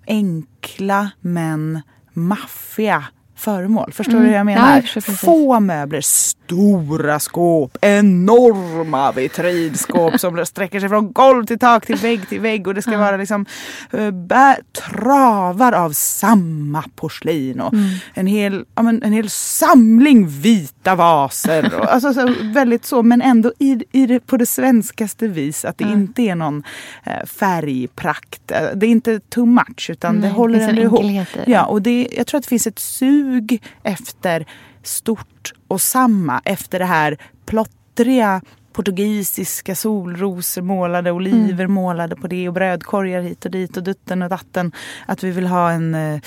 enkla 0.10 1.10
men 1.22 1.82
maffiga 2.14 3.04
föremål. 3.36 3.94
Förstår 3.94 4.14
Mm. 4.14 4.24
du 4.24 4.28
hur 4.30 4.34
jag 4.36 4.40
Ja, 4.40 4.44
menar? 4.44 4.82
precis. 4.82 5.20
Få 5.20 5.60
möbler, 5.60 6.02
stora 6.02 7.20
skåp, 7.20 7.78
enorma 7.82 9.12
vitrinskåp 9.12 10.20
som 10.20 10.46
sträcker 10.46 10.80
sig 10.80 10.90
från 10.90 11.12
golv 11.14 11.46
till 11.46 11.60
tak 11.60 11.86
till 11.86 11.96
vägg 11.96 12.30
till 12.30 12.40
vägg 12.42 12.68
och 12.68 12.74
det 12.74 12.82
ska 12.82 12.92
Ja. 12.92 12.98
vara 13.00 13.18
liksom 13.18 13.46
eh, 13.92 14.12
travar 14.94 15.72
av 15.74 15.92
samma 15.92 16.84
porslin 16.96 17.60
och 17.62 17.74
Mm. 17.74 17.90
en, 18.14 18.28
hel, 18.28 18.66
ja, 18.76 18.82
men, 18.82 19.04
en 19.04 19.14
hel 19.14 19.30
samling 19.30 20.28
vita 20.90 20.96
vaser. 20.96 21.76
Och, 21.80 21.94
alltså, 21.94 22.14
så, 22.14 22.34
väldigt 22.44 22.86
så, 22.86 23.04
men 23.04 23.22
ändå 23.22 23.54
i, 23.60 23.84
i 23.92 24.06
det, 24.06 24.20
på 24.20 24.38
det 24.38 24.46
svenskaste 24.46 25.28
vis 25.28 25.66
att 25.66 25.78
det 25.78 25.84
Ja. 25.84 25.92
inte 25.92 26.22
är 26.22 26.36
någon 26.36 26.64
eh, 27.04 27.26
färgprakt. 27.26 28.52
Eh, 28.52 28.62
Det 28.76 28.86
är 28.86 28.90
inte 28.90 29.20
too 29.20 29.46
much 29.46 29.90
utan 29.90 30.16
Nej, 30.16 30.30
det 30.30 30.36
håller 30.36 30.60
finns 30.60 30.70
ändå 30.70 30.82
ihop. 30.82 31.28
det. 31.34 31.52
Ja, 31.52 31.66
och 31.66 31.82
det, 31.82 32.08
jag 32.18 32.28
tror 32.28 32.38
att 32.38 32.44
det 32.44 32.50
finns 32.50 32.68
ett 32.68 32.80
sug 32.80 33.64
efter 33.84 34.46
stort 34.84 35.54
och 35.68 35.82
samma 35.82 36.42
efter 36.46 36.80
det 36.80 36.86
här 36.86 37.18
plottriga 37.46 38.42
portugisiska 38.74 39.76
solrosor 39.76 40.62
målade, 40.62 41.12
oliver 41.12 41.64
Mm. 41.66 41.72
målade 41.72 42.16
på 42.16 42.28
det 42.28 42.48
och 42.48 42.54
brödkorgar 42.54 43.22
hit 43.22 43.46
och 43.46 43.52
dit 43.52 43.78
och 43.78 43.84
dutten 43.84 44.22
och 44.22 44.30
datten. 44.30 44.72
Att 45.06 45.24
vi 45.24 45.32
vill 45.32 45.48
ha 45.48 45.72
en 45.72 45.96
eh, 45.96 46.20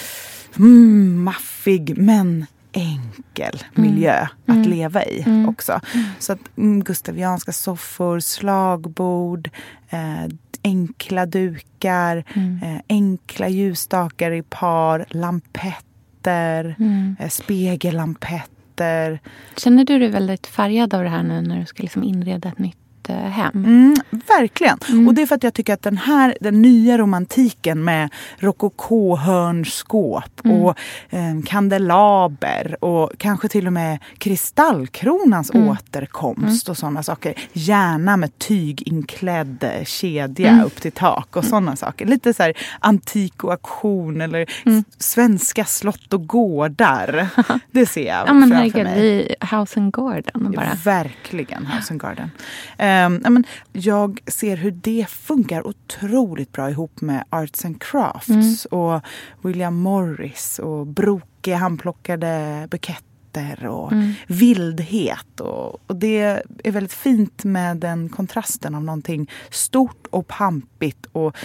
mm, 0.58 1.22
maffig 1.24 1.98
men 1.98 2.46
enkel 2.72 3.64
miljö 3.74 4.26
att 4.46 4.66
leva 4.66 5.04
i 5.04 5.44
också. 5.48 5.80
Så 6.18 6.32
att 6.32 6.56
mm, 6.56 6.84
gustavianska 6.84 7.52
soffor, 7.52 8.20
slagbord, 8.20 9.50
eh, 9.90 10.28
enkla 10.64 11.26
dukar, 11.26 12.16
eh, 12.62 12.80
enkla 12.88 13.48
ljusstakar 13.48 14.30
i 14.30 14.42
par, 14.42 15.04
lampetter, 15.08 16.76
eh, 17.18 17.28
spegellampetter. 17.28 19.20
Känner 19.56 19.84
du 19.84 19.98
dig 19.98 20.08
väldigt 20.08 20.46
färgad 20.46 20.94
av 20.94 21.02
det 21.02 21.08
här 21.08 21.22
nu 21.22 21.40
när 21.40 21.60
du 21.60 21.66
ska 21.66 21.82
liksom 21.82 22.02
inreda 22.02 22.48
ett 22.48 22.58
nytt 22.58 22.81
eh, 23.10 23.16
hem? 23.16 23.64
Mm, 23.64 23.94
verkligen. 24.10 24.78
Och 25.06 25.14
det 25.14 25.22
är 25.22 25.26
för 25.26 25.34
att 25.34 25.42
jag 25.42 25.54
tycker 25.54 25.74
att 25.74 25.82
den 25.82 25.98
här, 25.98 26.36
den 26.40 26.62
nya 26.62 26.98
romantiken 26.98 27.84
med 27.84 28.10
rokoko-hörnskåp 28.38 30.40
och 30.44 30.78
eh, 31.10 31.42
kandelaber 31.46 32.76
och 32.84 33.10
kanske 33.18 33.48
till 33.48 33.66
och 33.66 33.72
med 33.72 33.98
kristallkronans 34.18 35.50
återkomst 35.50 36.68
och 36.68 36.76
sådana 36.76 37.02
saker. 37.02 37.34
Gärna 37.52 38.16
med 38.16 38.38
tyginklädd 38.38 39.64
eh, 39.64 39.84
kedja 39.84 40.62
upp 40.64 40.80
till 40.80 40.92
tak 40.92 41.36
och 41.36 41.44
sådana 41.44 41.76
saker. 41.76 42.06
Lite 42.06 42.34
så 42.34 42.42
här 42.42 42.52
antik 42.80 43.44
och 43.44 43.52
auktion 43.52 44.20
eller 44.20 44.46
svenska 44.98 45.64
slott 45.64 46.12
och 46.12 46.26
gårdar. 46.26 47.26
Det 47.70 47.86
ser 47.86 48.06
jag 48.06 48.28
Ja 48.28 48.32
men 48.32 48.42
framför 48.50 48.56
herregud, 48.56 48.84
mig. 48.84 49.00
vi 49.00 49.34
House 49.56 49.80
and 49.80 49.92
Garden 49.92 50.52
bara. 50.56 50.76
Verkligen 50.84 51.66
House 51.66 51.92
and 51.92 52.02
Garden. 52.02 52.30
Ja, 52.76 52.84
men 53.32 53.44
jag 53.72 54.20
ser 54.26 54.56
hur 54.56 54.70
det 54.70 55.06
funkar 55.08 55.66
otroligt 55.66 56.52
bra 56.52 56.70
ihop 56.70 57.00
med 57.00 57.24
Arts 57.30 57.64
and 57.64 57.82
Crafts 57.82 58.64
och 58.64 59.00
William 59.42 59.74
Morris 59.74 60.58
och 60.58 60.86
brokiga 60.86 61.56
handplockade 61.56 62.68
buketter 62.70 63.66
och 63.66 63.92
vildhet. 64.26 65.40
Och, 65.40 65.90
och 65.90 65.96
det 65.96 66.42
är 66.64 66.72
väldigt 66.72 66.92
fint 66.92 67.44
med 67.44 67.76
den 67.76 68.08
kontrasten 68.08 68.74
av 68.74 68.84
någonting 68.84 69.30
stort 69.50 70.06
och 70.10 70.26
pampigt 70.26 71.06
och 71.12 71.36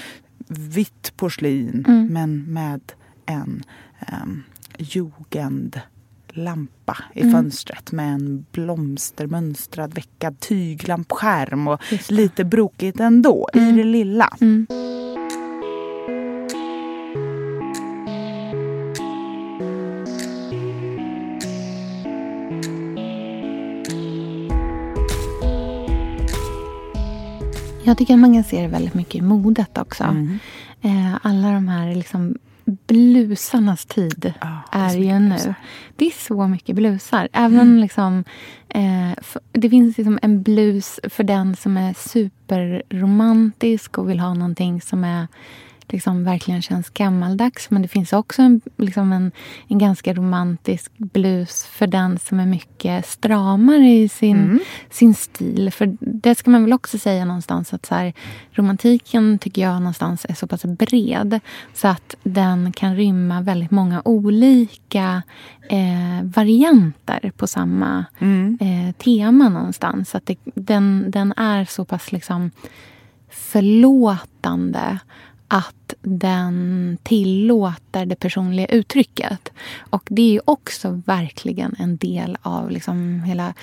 vitt 0.48 1.14
porslin 1.18 1.86
men 2.12 2.54
med 2.54 2.82
en 3.26 3.64
um, 4.24 4.44
jugend 4.78 5.82
lampa 6.38 6.98
i 7.14 7.32
fönstret 7.32 7.92
med 7.92 8.14
en 8.14 8.46
blomstermönstrad 8.52 9.94
veckad 9.94 10.40
tyglampskärm 10.40 11.68
och 11.68 11.82
lite 12.10 12.44
brokigt 12.46 13.00
ändå 13.00 13.50
i 13.54 13.60
det 13.60 13.84
lilla. 13.84 14.38
Mm. 14.42 14.68
Jag 27.88 27.98
tycker 27.98 28.18
man 28.18 28.34
kan 28.34 28.44
se 28.44 28.62
det 28.62 28.68
väldigt 28.68 28.94
mycket 28.94 29.16
i 29.16 29.22
modet 29.22 29.78
också. 29.78 30.04
Mm. 30.04 30.40
Eh, 30.82 31.16
alla 31.22 31.52
de 31.52 31.68
här 31.68 31.96
liksom 31.96 32.38
blusarnas 32.88 33.86
tid 33.86 34.14
det 34.18 34.34
är 34.72 34.90
är 34.90 34.98
ju 34.98 35.20
nu. 35.20 35.30
blusar. 35.30 35.56
Det 35.96 36.06
är 36.08 36.12
så 36.12 36.48
mycket 36.48 36.76
blusar. 36.76 37.28
Även 37.34 37.82
liksom, 37.82 38.24
eh, 38.70 39.12
f- 39.12 39.38
det 39.52 39.70
finns 39.70 39.98
liksom 39.98 40.20
en 40.22 40.42
blus 40.44 41.00
för 41.10 41.24
den 41.24 41.56
som 41.56 41.78
är 41.78 41.94
superromantisk 42.10 43.98
och 43.98 44.10
vill 44.10 44.20
ha 44.20 44.34
någonting 44.34 44.82
som 44.82 45.04
är 45.04 45.28
liksom 45.90 46.24
verkligen 46.24 46.62
känns 46.62 46.90
gammaldags. 46.90 47.70
Men 47.70 47.82
det 47.82 47.88
finns 47.88 48.14
också 48.14 48.42
en, 48.42 48.62
liksom 48.78 49.14
en, 49.14 49.32
en 49.68 49.78
ganska 49.78 50.14
romantisk 50.14 50.92
blus 50.98 51.66
för 51.66 51.88
den 51.88 52.20
som 52.20 52.40
är 52.40 52.46
mycket 52.46 53.06
stramare 53.06 53.90
i 53.90 54.10
sin, 54.10 54.60
sin 54.90 55.14
stil. 55.14 55.72
För 55.72 55.98
det 56.00 56.36
ska 56.36 56.52
man 56.52 56.64
väl 56.64 56.74
också 56.74 56.98
säga 56.98 57.26
någonstans 57.26 57.74
att 57.74 57.86
så 57.86 57.96
här, 57.96 58.14
romantiken 58.52 59.40
tycker 59.40 59.62
jag 59.62 59.82
någonstans 59.82 60.26
är 60.30 60.34
så 60.34 60.48
pass 60.48 60.66
bred 60.66 61.40
så 61.74 61.88
att 61.88 62.16
den 62.24 62.72
kan 62.72 62.96
rymma 62.96 63.42
väldigt 63.42 63.72
många 63.72 64.02
olika 64.06 65.24
eh, 65.70 66.24
varianter 66.24 67.32
på 67.38 67.48
samma 67.48 68.06
eh, 68.60 68.96
tema 68.98 69.50
någonstans. 69.50 70.10
Så 70.10 70.18
att 70.18 70.26
det, 70.26 70.38
den, 70.44 71.06
den 71.12 71.34
är 71.38 71.66
så 71.66 71.86
pass 71.86 72.12
liksom 72.12 72.52
förlåtande 73.30 75.00
att 75.48 75.94
den 76.02 76.98
tillåter 77.04 78.06
det 78.06 78.16
personliga 78.16 78.66
uttrycket. 78.66 79.52
Och 79.90 80.04
det 80.06 80.22
är 80.22 80.32
ju 80.32 80.42
också 80.46 81.02
verkligen 81.06 81.76
en 81.80 81.98
del 81.98 82.38
av 82.42 82.72
liksom 82.72 83.24
hela 83.24 83.54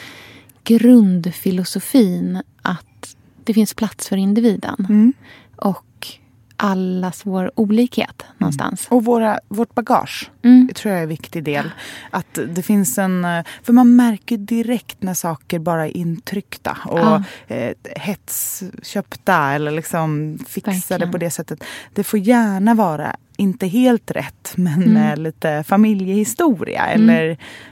grundfilosofin 0.64 2.42
att 2.62 3.16
det 3.44 3.54
finns 3.54 3.74
plats 3.74 4.08
för 4.08 4.16
individen. 4.16 5.12
Och 5.56 6.08
allas 6.56 7.26
vår 7.26 7.50
olikhet 7.54 8.24
någonstans. 8.38 8.86
Och 8.90 9.04
våra, 9.04 9.38
vårt 9.48 9.74
bagage 9.74 10.30
Mm. 10.42 10.68
tror 10.74 10.92
jag 10.92 10.98
är 10.98 11.02
en 11.02 11.08
viktig 11.08 11.44
del. 11.44 11.70
Att 12.10 12.38
det 12.48 12.62
finns 12.62 12.98
en... 12.98 13.24
eh, 13.24 13.44
För 13.62 13.72
man 13.72 13.96
märker 13.96 14.36
direkt 14.36 15.02
när 15.02 15.14
saker 15.14 15.58
bara 15.58 15.86
är 15.86 15.96
intryckta 15.96 16.78
och 16.84 16.98
Ja. 16.98 17.22
eh, 17.48 17.72
hetsköpta 17.96 19.52
eller 19.52 19.70
liksom 19.70 20.38
fixade 20.48 20.76
Verkligen. 20.88 21.12
på 21.12 21.18
det 21.18 21.30
sättet. 21.30 21.64
Det 21.94 22.04
får 22.04 22.18
gärna 22.20 22.74
vara 22.74 23.16
inte 23.36 23.66
helt 23.66 24.10
rätt 24.10 24.52
men 24.56 24.74
Mm. 24.82 24.92
med 24.92 25.18
lite 25.18 25.64
familjehistoria. 25.66 26.86
Eller 26.86 27.30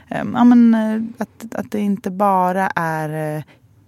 eh, 0.09 0.23
ja, 0.33 0.43
men, 0.43 0.73
eh, 0.73 1.01
att, 1.21 1.55
att 1.55 1.71
det 1.71 1.79
inte 1.79 2.11
bara 2.11 2.67
är 2.75 3.37
eh, 3.37 3.43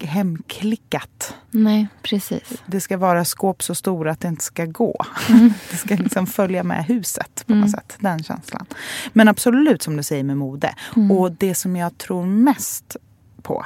hemklickat. 0.06 1.36
Nej, 1.52 1.88
precis. 2.02 2.64
Det 2.66 2.82
ska 2.82 2.98
vara 2.98 3.26
skåp 3.26 3.64
så 3.64 3.76
stora 3.76 4.12
att 4.12 4.20
det 4.20 4.28
inte 4.28 4.44
ska 4.44 4.66
gå. 4.66 5.06
Det 5.72 5.78
ska 5.78 5.96
liksom 5.96 6.28
följa 6.28 6.64
med 6.64 6.86
huset 6.86 7.44
på 7.48 7.56
något 7.56 7.72
sätt. 7.72 7.98
Den 8.00 8.24
känslan. 8.24 8.66
Men 9.14 9.28
absolut 9.28 9.82
som 9.82 9.98
du 9.98 10.04
säger 10.04 10.24
med 10.24 10.38
mode. 10.38 10.76
Och 11.12 11.32
det 11.32 11.56
som 11.56 11.76
jag 11.76 11.98
tror 11.98 12.26
mest 12.26 12.98
på. 13.42 13.66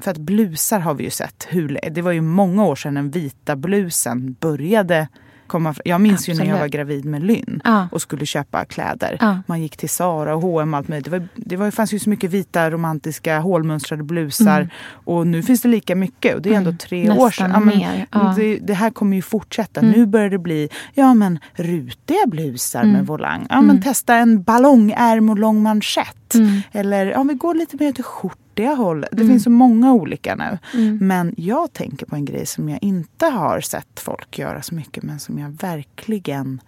För 0.00 0.10
att 0.10 0.18
blusar 0.18 0.80
har 0.80 0.94
vi 0.94 1.04
ju 1.04 1.10
sett. 1.10 1.46
Hur, 1.48 1.80
det 1.90 2.02
var 2.02 2.12
ju 2.12 2.20
många 2.20 2.64
år 2.64 2.76
sedan 2.76 2.94
den 2.94 3.10
vita 3.10 3.56
blusen 3.56 4.36
började 4.40 5.08
komma. 5.48 5.74
Jag 5.84 6.00
minns 6.00 6.28
ju 6.28 6.32
när 6.34 6.40
jag 6.40 6.46
Absolut. 6.48 6.60
var 6.60 6.68
gravid 6.68 7.04
med 7.04 7.22
Lynn 7.22 7.60
Ja. 7.64 7.88
och 7.92 8.02
skulle 8.02 8.26
köpa 8.26 8.64
kläder. 8.64 9.16
Ja. 9.20 9.38
Man 9.46 9.62
gick 9.62 9.76
till 9.76 9.88
Sara 9.88 10.34
och 10.34 10.42
H&M 10.42 10.74
och 10.74 10.78
allt 10.78 10.88
möjligt. 10.88 11.04
Det, 11.04 11.10
var, 11.10 11.28
det 11.36 11.56
var, 11.56 11.70
fanns 11.70 11.92
ju 11.94 11.98
så 11.98 12.10
mycket 12.10 12.30
vita 12.30 12.70
romantiska 12.70 13.38
hålmönstrade 13.38 14.02
blusar. 14.02 14.68
Och 14.90 15.26
nu 15.26 15.42
finns 15.42 15.62
det 15.62 15.68
lika 15.68 15.94
mycket. 15.94 16.34
Och 16.34 16.42
det 16.42 16.50
är 16.50 16.54
ändå 16.56 16.72
tre 16.72 17.04
Mm. 17.04 17.18
År 17.18 17.30
sedan. 17.30 17.50
Ja, 17.54 17.60
men. 17.60 17.80
Mm. 18.22 18.34
det, 18.36 18.58
det 18.58 18.74
här 18.74 18.90
kommer 18.90 19.16
ju 19.16 19.22
fortsätta. 19.22 19.80
Nu 19.80 20.06
börjar 20.06 20.30
det 20.30 20.38
bli 20.38 20.68
ja, 20.94 21.14
men, 21.14 21.38
rutiga 21.54 22.26
blusar 22.26 22.80
Mm. 22.82 22.92
med 22.92 23.06
volang. 23.06 23.46
Ja, 23.50 23.60
men, 23.60 23.82
testa 23.82 24.14
en 24.16 24.42
ballongärm 24.42 25.30
och 25.30 25.38
lång 25.38 25.62
manschett. 25.62 26.34
Mm. 26.34 26.60
Eller 26.72 27.06
ja, 27.06 27.22
vi 27.22 27.34
går 27.34 27.54
lite 27.54 27.76
mer 27.80 27.92
till 27.92 28.04
skjortiga 28.58 28.74
håll. 28.74 29.04
Det 29.12 29.26
finns 29.26 29.42
så 29.44 29.50
många 29.50 29.92
olika 29.92 30.34
nu. 30.34 30.58
Mm. 30.74 30.98
Men 31.06 31.34
jag 31.36 31.72
tänker 31.72 32.06
på 32.06 32.16
en 32.16 32.24
grej 32.24 32.46
som 32.46 32.68
jag 32.68 32.78
inte 32.82 33.26
har 33.26 33.60
sett 33.60 34.00
folk 34.00 34.38
göra 34.38 34.62
så 34.62 34.74
mycket 34.74 35.02
men 35.02 35.18
som 35.20 35.38
jag 35.38 35.48
verkligen 35.50 36.60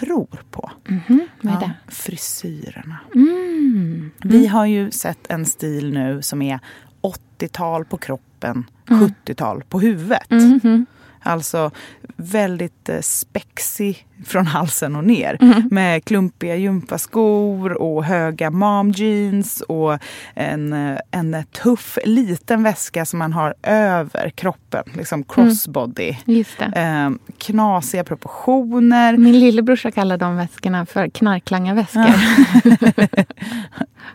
tror 0.00 0.42
på. 0.50 0.70
Mhm, 0.88 1.20
vad 1.40 1.54
är 1.54 1.60
det? 1.60 1.72
Frisyrerna. 1.88 2.98
Mm. 3.14 4.10
Vi 4.24 4.46
har 4.46 4.66
ju 4.66 4.90
sett 4.90 5.30
en 5.30 5.46
stil 5.46 5.92
nu 5.92 6.22
som 6.22 6.42
är 6.42 6.60
80-tal 7.02 7.84
på 7.84 7.96
kroppen, 7.96 8.64
Mm. 8.90 9.08
70-tal 9.24 9.62
på 9.68 9.80
huvudet. 9.80 10.30
Mhm. 10.30 10.86
Alltså 11.22 11.70
väldigt 12.16 12.88
eh, 12.88 13.00
spexig 13.00 14.06
från 14.24 14.46
halsen 14.46 14.96
och 14.96 15.04
ner. 15.04 15.38
Mm. 15.40 15.68
Med 15.70 16.04
klumpiga 16.04 16.56
gympaskor 16.56 17.72
och 17.72 18.04
höga 18.04 18.50
mom 18.50 18.90
jeans 18.90 19.60
och 19.60 19.98
en, 20.34 20.72
eh, 20.72 20.98
en 21.10 21.44
tuff 21.62 21.98
liten 22.04 22.62
väska 22.62 23.04
som 23.04 23.18
man 23.18 23.32
har 23.32 23.54
över 23.62 24.30
kroppen. 24.30 24.84
Liksom 24.94 25.24
crossbody. 25.24 26.16
Just 26.24 26.58
det. 26.58 26.80
Eh, 26.80 27.10
knasiga 27.38 28.04
proportioner. 28.04 29.16
Min 29.16 29.40
lillebrorsa 29.40 29.90
kallar 29.90 30.16
de 30.16 30.36
väskorna 30.36 30.86
för 30.86 31.08
knarklangarväskor. 31.08 32.14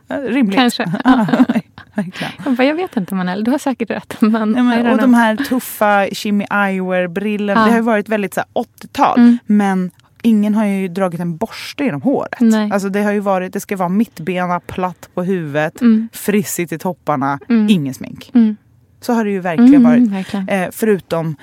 Eh, 0.08 0.20
Rimligt. 0.32 0.60
Kanske. 0.60 0.92
Ja, 1.98 2.04
verkligen. 2.04 2.34
Jag, 2.46 2.56
bara, 2.56 2.63
jag 2.63 2.75
vet 2.75 2.98
inte 2.98 3.16
Manel, 3.16 3.44
du 3.44 3.51
har 3.51 3.58
säkert 3.58 3.89
rätt. 3.89 4.22
Men, 4.22 4.58
I 4.58 4.62
men, 4.62 4.88
och 4.88 4.98
de 4.98 5.13
här 5.13 5.36
tuffa 5.36 6.08
Jimmy 6.08 6.46
Eyewear-brillorna. 6.50 7.60
Ja. 7.62 7.66
Det 7.66 7.72
har 7.72 7.77
ju 7.77 7.84
varit 7.84 8.10
väldigt 8.10 8.34
så 8.34 8.39
här, 8.39 8.63
80-tal. 8.63 9.20
Mm. 9.20 9.38
Men 9.46 9.92
ingen 10.22 10.56
har 10.56 10.66
ju 10.66 10.88
dragit 10.88 11.20
en 11.20 11.38
borste 11.38 11.84
genom 11.84 12.01
håret. 12.01 12.39
Nej. 12.39 12.72
Alltså 12.72 12.89
det 12.89 13.01
har 13.04 13.12
ju 13.12 13.20
varit, 13.20 13.54
det 13.54 13.60
ska 13.60 13.77
vara 13.77 13.89
mittbena, 13.89 14.60
platt 14.60 15.10
på 15.13 15.24
huvudet, 15.24 15.82
Mm. 15.82 16.10
frissigt 16.13 16.72
i 16.72 16.77
topparna, 16.77 17.39
Mm. 17.50 17.68
ingen 17.70 17.94
smink. 17.94 18.32
Mm. 18.34 18.56
Så 19.01 19.13
har 19.13 19.25
det 19.25 19.32
ju 19.32 19.39
verkligen 19.39 19.75
Mm, 19.75 19.84
varit. 19.84 20.12
verkligen. 20.12 20.50
Eh, 20.50 20.70
förutom 20.72 21.36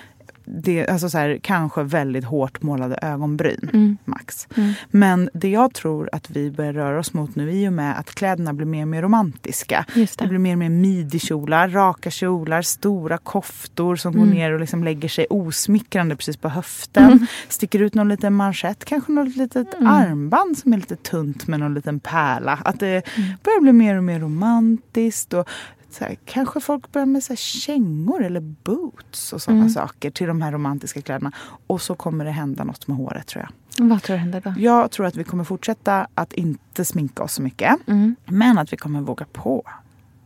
det, 0.45 0.87
alltså 0.89 1.11
så 1.11 1.19
här, 1.19 1.39
kanske 1.43 1.83
väldigt 1.83 2.25
hårt 2.25 2.63
målade 2.63 2.99
ögonbryn. 3.03 3.71
Mm. 3.73 3.99
Max. 4.05 4.49
Mm. 4.57 4.73
Men 4.91 5.31
det 5.35 5.49
jag 5.51 5.75
tror 5.75 6.09
att 6.13 6.31
vi 6.31 6.51
börjar 6.51 6.73
röra 6.73 6.99
oss 6.99 7.13
mot 7.15 7.37
nu 7.37 7.53
i 7.53 7.69
och 7.69 7.73
med 7.73 7.99
att 7.99 8.15
kläderna 8.15 8.53
blir 8.53 8.67
mer 8.67 8.83
och 8.83 8.89
mer 8.89 9.03
romantiska. 9.03 9.85
Det 9.95 10.19
det. 10.19 10.27
blir 10.27 10.39
mer 10.39 10.53
och 10.53 10.59
mer 10.59 10.69
midikjolar, 10.69 11.69
raka 11.69 12.11
kjolar, 12.11 12.63
stora 12.63 13.19
koftor 13.19 13.97
som 13.97 14.13
går 14.13 14.23
Mm. 14.23 14.35
ner 14.35 14.53
och 14.53 14.61
liksom 14.61 14.85
lägger 14.85 15.09
sig 15.09 15.27
osmickrande 15.31 16.17
precis 16.17 16.37
på 16.37 16.49
höften. 16.49 17.05
Mm. 17.13 17.27
Sticker 17.49 17.83
ut 17.83 17.95
någon 17.95 18.09
liten 18.09 18.35
manschett, 18.35 18.85
kanske 18.85 19.13
något 19.13 19.37
litet 19.37 19.75
Mm. 19.75 19.87
armband 19.87 20.59
som 20.59 20.73
är 20.73 20.77
lite 20.77 20.97
tunt 20.97 21.47
med 21.47 21.61
någon 21.61 21.75
liten 21.75 22.01
pärla. 22.01 22.59
Att 22.65 22.81
det 22.81 22.89
Mm. 23.17 23.31
börjar 23.43 23.61
bli 23.61 23.73
mer 23.73 23.97
och 23.97 24.05
mer 24.05 24.21
romantiskt. 24.21 25.33
Och 25.35 25.49
så 25.95 26.05
här, 26.05 26.17
kanske 26.25 26.61
folk 26.61 26.93
börjar 26.93 27.07
med 27.07 27.23
så 27.25 27.33
här 27.33 27.37
kängor 27.37 28.25
eller 28.25 28.41
boots 28.41 29.33
och 29.33 29.43
sådana 29.43 29.61
Mm. 29.61 29.73
saker 29.73 30.11
till 30.11 30.27
de 30.27 30.43
här 30.43 30.53
romantiska 30.53 31.03
kläderna. 31.03 31.33
Och 31.67 31.83
så 31.83 31.95
kommer 31.95 32.25
det 32.25 32.31
hända 32.31 32.65
något 32.65 32.87
med 32.89 32.97
håret 32.97 33.27
tror 33.27 33.43
jag. 33.45 33.89
Vad 33.89 34.03
tror 34.03 34.15
du 34.17 34.21
händer 34.21 34.41
då? 34.41 34.55
Jag 34.59 34.91
tror 34.91 35.07
att 35.07 35.17
vi 35.17 35.25
kommer 35.25 35.45
fortsätta 35.45 36.07
att 36.15 36.33
inte 36.33 36.85
sminka 36.85 37.23
oss 37.23 37.33
så 37.33 37.43
mycket. 37.43 37.89
Mm. 37.89 38.17
Men 38.27 38.59
att 38.59 38.73
vi 38.73 38.77
kommer 38.77 39.01
våga 39.01 39.27
på 39.33 39.63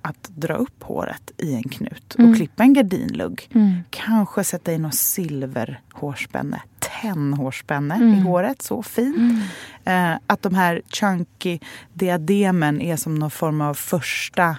att 0.03 0.31
dra 0.37 0.55
upp 0.55 0.83
håret 0.83 1.31
i 1.39 1.55
en 1.55 1.63
knut 1.63 2.15
och 2.15 2.21
Mm. 2.21 2.35
klippa 2.35 2.63
en 2.63 2.73
gardinlugg. 2.75 3.49
Mm. 3.55 3.73
Kanske 3.91 4.45
sätta 4.45 4.73
in 4.73 4.83
något 4.83 4.95
silverhårspänne, 4.95 6.61
tennhårspänne 6.79 7.95
i 7.97 8.03
Mm. 8.03 8.23
håret. 8.23 8.63
Så 8.63 8.83
fint. 8.83 9.17
Mm. 9.17 10.13
Eh, 10.13 10.19
att 10.27 10.43
de 10.43 10.55
här 10.55 10.83
chunky 10.89 11.59
diademen 11.93 12.81
är 12.81 12.97
som 12.97 13.15
någon 13.15 13.31
form 13.31 13.61
av 13.61 13.75
första 13.75 14.57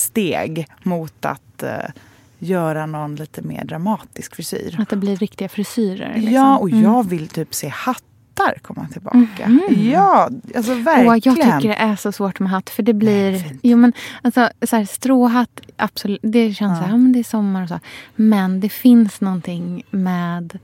steg 0.00 0.66
mot 0.82 1.24
att 1.24 1.62
eh, 1.62 1.78
göra 2.38 2.86
någon 2.86 3.16
lite 3.16 3.42
mer 3.42 3.64
dramatisk 3.64 4.34
frisyr. 4.36 4.76
Att 4.78 4.88
det 4.88 4.96
blir 4.96 5.16
riktiga 5.16 5.48
frisyrer. 5.48 6.14
Liksom. 6.14 6.32
Ja, 6.32 6.58
och 6.58 6.68
Mm. 6.70 6.82
jag 6.82 7.08
vill 7.08 7.28
typ 7.28 7.54
se 7.54 7.68
hattar 7.68 8.58
komma 8.62 8.88
tillbaka. 8.92 9.48
Mhm. 9.48 9.90
Ja, 9.92 10.30
alltså 10.56 10.74
verkligen. 10.74 11.36
jag 11.38 11.52
tycker 11.60 11.68
det 11.68 11.74
är 11.74 11.96
så 11.96 12.12
svårt 12.12 12.40
med 12.40 12.50
hatt. 12.50 12.70
För 12.70 12.82
det 12.82 12.94
blir... 12.94 13.30
Nej, 13.32 13.58
jo, 13.62 13.76
men, 13.78 13.92
alltså, 14.22 14.48
så 14.62 14.76
här, 14.76 14.84
stråhatt, 14.84 15.60
absolut. 15.76 16.20
Det 16.22 16.54
känns 16.54 16.78
Ja. 16.78 16.82
så 16.84 16.90
här, 16.90 16.96
men 16.98 17.12
det 17.12 17.18
är 17.18 17.24
sommar 17.24 17.62
och 17.62 17.68
så. 17.68 17.80
Men 18.16 18.60
det 18.60 18.68
finns 18.68 19.20
någonting 19.20 19.82
med 19.90 20.58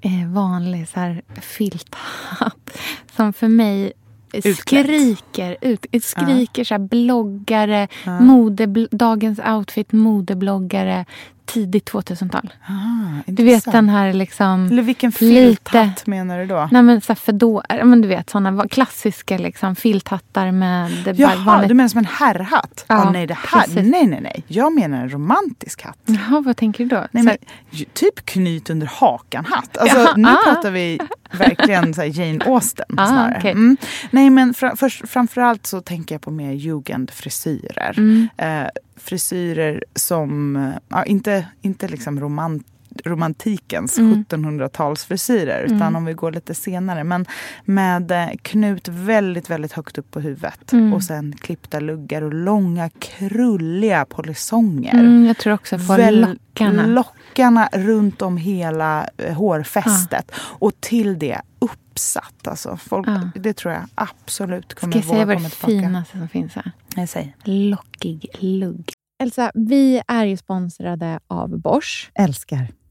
eh, 0.00 0.28
vanlig 0.32 0.88
så 0.88 1.00
här, 1.00 1.22
filthatt 1.40 2.78
som 3.16 3.32
för 3.32 3.48
mig 3.48 3.92
Utklätt. 4.32 4.56
skriker 4.58 5.56
ut. 5.60 5.86
Skriker 6.02 6.64
så 6.64 6.74
här, 6.74 6.78
bloggare, 6.78 7.88
Ja. 8.04 8.20
mode, 8.20 8.86
dagens 8.90 9.38
outfit, 9.38 9.92
modebloggare, 9.92 11.04
tidigt 11.46 11.90
2000-tal. 11.90 12.52
Ah, 12.66 13.22
Du 13.26 13.44
vet 13.44 13.64
den 13.64 13.88
här 13.88 14.12
liksom... 14.12 14.66
Eller 14.66 14.82
vilken 14.82 15.10
Lite. 15.10 15.18
filthatt 15.18 16.06
menar 16.06 16.38
du 16.38 16.46
då? 16.46 16.68
Nej 16.72 16.82
men 16.82 17.00
så 17.00 17.14
fedora, 17.14 17.64
ja, 17.68 17.84
men 17.84 18.00
du 18.00 18.08
vet 18.08 18.30
såna 18.30 18.68
klassiska 18.68 19.38
liksom 19.38 19.76
filthattar 19.76 20.52
med 20.52 21.14
Jaha, 21.16 21.36
vanligt- 21.44 21.68
du 21.68 21.74
menar 21.74 21.88
som 21.88 21.98
en 21.98 22.04
herrhatt? 22.04 22.84
Ja, 22.88 23.04
Ja, 23.04 23.10
nej, 23.10 23.26
det 23.26 23.34
här, 23.46 23.60
precis. 23.60 23.74
nej, 23.90 24.06
nej, 24.06 24.20
nej. 24.20 24.44
Jag 24.48 24.72
menar 24.74 24.98
en 25.02 25.10
romantisk 25.12 25.82
hatt. 25.84 25.98
Jaha, 26.04 26.40
vad 26.46 26.56
tänker 26.56 26.84
du 26.84 26.90
då? 26.90 27.06
Nej, 27.10 27.22
Så 27.22 27.28
men, 27.78 27.84
typ 27.94 28.24
knyt 28.26 28.70
under 28.70 28.86
hakan-hatt. 28.86 29.76
Alltså, 29.78 30.12
nu 30.16 30.28
ah. 30.28 30.36
pratar 30.44 30.70
vi 30.70 30.98
verkligen 31.32 31.94
så 31.94 32.04
Jane 32.04 32.44
Austen 32.44 32.98
Ah, 32.98 33.06
snarare. 33.06 33.34
okej. 33.38 33.50
Mm. 33.52 33.76
Nej, 34.10 34.30
men 34.30 34.54
fra, 34.54 34.76
först, 34.76 35.08
framförallt 35.08 35.66
så 35.66 35.80
tänker 35.80 36.14
jag 36.14 36.22
på 36.22 36.30
mer 36.30 36.52
jugendfrisyrer. 36.52 37.94
Mm. 37.98 38.28
Eh, 38.36 38.68
frisyrer 38.96 39.84
som, 39.94 40.56
eh, 40.56 40.70
ja, 40.88 41.04
inte, 41.04 41.46
inte 41.62 41.88
liksom 41.88 42.20
romant, 42.20 42.66
romantikens 43.04 43.98
Mm. 43.98 44.24
1700-talsfrisyrer 44.24 45.62
utan 45.62 45.80
Mm. 45.82 45.96
om 45.96 46.04
vi 46.04 46.12
går 46.12 46.32
lite 46.32 46.54
senare. 46.54 47.04
Men 47.04 47.26
med 47.64 48.10
eh, 48.10 48.28
knut 48.42 48.88
väldigt, 48.88 49.50
väldigt 49.50 49.72
högt 49.72 49.98
upp 49.98 50.10
på 50.10 50.20
huvudet 50.20 50.72
Mm. 50.72 50.92
och 50.94 51.02
sen 51.02 51.36
klippta 51.40 51.80
luggar 51.80 52.22
och 52.22 52.34
långa 52.34 52.90
krulliga 52.98 54.04
polisonger. 54.04 54.94
Mm, 54.94 55.26
jag 55.26 55.36
tror 55.38 55.52
också 55.54 55.76
på 55.78 55.82
Väl- 55.96 56.20
lockarna. 56.20 56.86
Lockarna 56.86 57.68
runt 57.72 58.22
om 58.22 58.36
hela 58.36 59.08
eh, 59.16 59.34
hårfästet. 59.34 60.30
Och 60.36 60.72
till 60.80 61.18
det 61.18 61.40
uppsatt. 61.58 62.48
Alltså, 62.48 62.76
folk, 62.76 63.08
Ja. 63.08 63.30
Det 63.34 63.52
tror 63.52 63.74
jag 63.74 63.82
absolut 63.94 64.74
kommer 64.74 64.92
Ska 64.92 64.98
jag 64.98 65.06
säga 65.08 65.26
vad 65.26 65.42
det 65.42 65.50
finaste 65.50 66.18
som 66.18 66.28
finns 66.28 66.54
här? 66.54 66.72
Nej, 66.96 67.06
säg. 67.06 67.36
Lockig 67.44 68.26
lugg. 68.38 68.92
Elsa, 69.22 69.50
vi 69.54 70.02
är 70.08 70.24
ju 70.24 70.36
sponsrade 70.36 71.20
av 71.26 71.58
Bosch. 71.60 72.10
Älskar. 72.14 72.66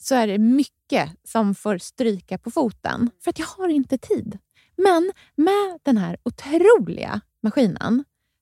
så 0.00 0.14
är 0.14 0.26
det 0.26 0.38
mycket 0.38 1.10
som 1.24 1.54
får 1.54 1.78
stryka 1.78 2.38
på 2.38 2.50
foten. 2.50 3.10
För 3.24 3.30
att 3.30 3.38
jag 3.38 3.46
har 3.46 3.68
inte 3.68 3.98
tid. 3.98 4.38
Men 4.76 5.12
med 5.36 5.78
den 5.82 5.96
här 5.96 6.16
otroliga 6.22 7.20
maskinen 7.42 8.04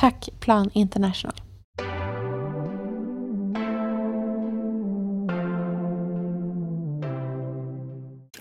Tack 0.00 0.28
Plan 0.40 0.70
International. 0.72 1.34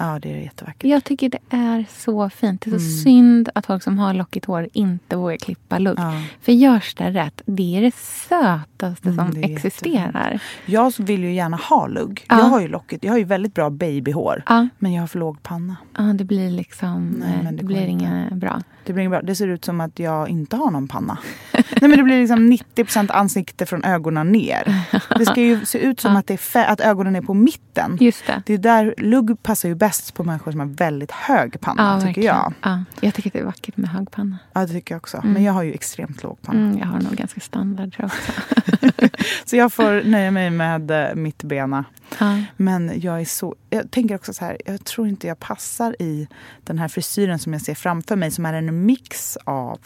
Ja, 0.01 0.19
det 0.21 0.31
är 0.31 0.37
jättevackert. 0.37 0.83
Jag 0.83 1.03
tycker 1.03 1.29
det 1.29 1.39
är 1.49 1.85
så 1.89 2.29
fint. 2.29 2.61
Det 2.61 2.69
är 2.69 2.77
så 2.79 2.85
Mm. 2.85 2.97
synd 3.03 3.49
att 3.55 3.65
folk 3.65 3.83
som 3.83 3.99
har 3.99 4.13
lockigt 4.13 4.45
hår 4.45 4.67
inte 4.73 5.15
vågar 5.15 5.37
klippa 5.37 5.77
lugg. 5.77 5.99
Ja. 5.99 6.13
För 6.41 6.51
görs 6.51 6.95
det 6.95 7.09
rätt, 7.11 7.41
det 7.45 7.77
är 7.77 7.81
det 7.81 7.95
sötaste 7.95 9.09
Mm, 9.09 9.15
som 9.15 9.41
det 9.41 9.53
existerar. 9.53 10.41
Jag 10.65 10.93
vill 10.99 11.23
ju 11.23 11.33
gärna 11.33 11.57
ha 11.57 11.87
lugg. 11.87 12.25
Ja. 12.29 12.37
Jag 12.39 12.45
har 12.45 12.61
ju 12.61 12.67
lockigt. 12.67 13.03
Jag 13.03 13.11
har 13.11 13.17
ju 13.17 13.23
väldigt 13.23 13.53
bra 13.53 13.69
babyhår. 13.69 14.43
Ja, 14.47 14.67
Men 14.79 14.93
jag 14.93 15.01
har 15.03 15.07
för 15.07 15.19
låg 15.19 15.43
panna. 15.43 15.75
ja 15.97 16.03
det 16.03 16.23
blir 16.23 16.51
liksom... 16.51 17.07
Nej, 17.09 17.29
eh, 17.37 17.43
men 17.43 17.55
det 17.55 17.61
det 17.61 17.65
blir 17.65 17.79
går 17.79 17.87
inte. 17.87 18.05
inget 18.05 18.33
bra. 18.33 18.61
Det, 18.89 18.93
blir 18.93 19.09
bra. 19.09 19.21
det 19.21 19.35
ser 19.35 19.47
ut 19.47 19.65
som 19.65 19.81
att 19.81 19.99
jag 19.99 20.29
inte 20.29 20.55
har 20.55 20.71
någon 20.71 20.87
panna. 20.87 21.17
Nej, 21.53 21.63
men 21.81 21.97
det 21.97 22.03
blir 22.03 22.19
liksom 22.19 22.51
90% 22.75 23.11
ansikte 23.11 23.65
från 23.65 23.83
ögonen 23.83 24.31
ner. 24.31 24.81
Det 25.17 25.25
ska 25.25 25.41
ju 25.41 25.65
se 25.65 25.79
ut 25.79 25.99
som 25.99 26.15
att, 26.15 26.31
att 26.55 26.81
ögonen 26.81 27.15
är 27.15 27.21
på 27.21 27.33
mitten. 27.33 27.97
Just 27.99 28.27
det. 28.27 28.43
Det 28.45 28.53
är 28.53 28.57
där 28.57 28.95
lugg 28.97 29.43
passar 29.43 29.69
ju 29.69 29.75
bäst 29.75 30.13
på 30.13 30.23
människor 30.23 30.51
som 30.51 30.59
har 30.59 30.67
väldigt 30.67 31.11
hög 31.11 31.61
panna, 31.61 31.99
Ja, 32.01 32.07
tycker 32.07 32.21
jag. 32.21 32.53
Ja, 32.61 32.83
jag 33.01 33.13
tycker 33.13 33.29
att 33.29 33.33
det 33.33 33.39
är 33.39 33.43
vackert 33.43 33.77
med 33.77 33.89
hög 33.89 34.11
panna. 34.11 34.37
Ja, 34.53 34.61
det 34.61 34.67
tycker 34.67 34.95
jag 34.95 34.99
också. 34.99 35.17
Mm. 35.17 35.31
Men 35.31 35.43
jag 35.43 35.53
har 35.53 35.63
ju 35.63 35.73
extremt 35.73 36.23
låg 36.23 36.41
panna. 36.41 36.59
Mm, 36.59 36.77
jag 36.77 36.85
har 36.85 36.99
nog 36.99 37.11
ganska 37.11 37.39
standard 37.39 37.95
tror 37.95 38.11
jag. 38.11 39.11
Så 39.45 39.55
jag 39.55 39.73
får 39.73 40.09
nöja 40.09 40.31
mig 40.31 40.49
med 40.49 40.91
eh, 40.91 41.15
mitt 41.15 41.43
bena. 41.43 41.85
Ja. 42.19 42.41
Men 42.57 42.91
jag 42.95 43.21
är 43.21 43.25
så... 43.25 43.55
Jag 43.69 43.91
tänker 43.91 44.15
också 44.15 44.33
så 44.33 44.45
här, 44.45 44.57
jag 44.65 44.85
tror 44.85 45.07
inte 45.07 45.27
jag 45.27 45.39
passar 45.39 45.95
i 46.01 46.27
den 46.63 46.79
här 46.79 46.87
frisyren 46.87 47.39
som 47.39 47.53
jag 47.53 47.61
ser 47.61 47.75
framför 47.75 48.15
mig, 48.15 48.31
som 48.31 48.45
är 48.45 48.53
en 48.53 48.85
mix 48.85 49.37
av 49.43 49.79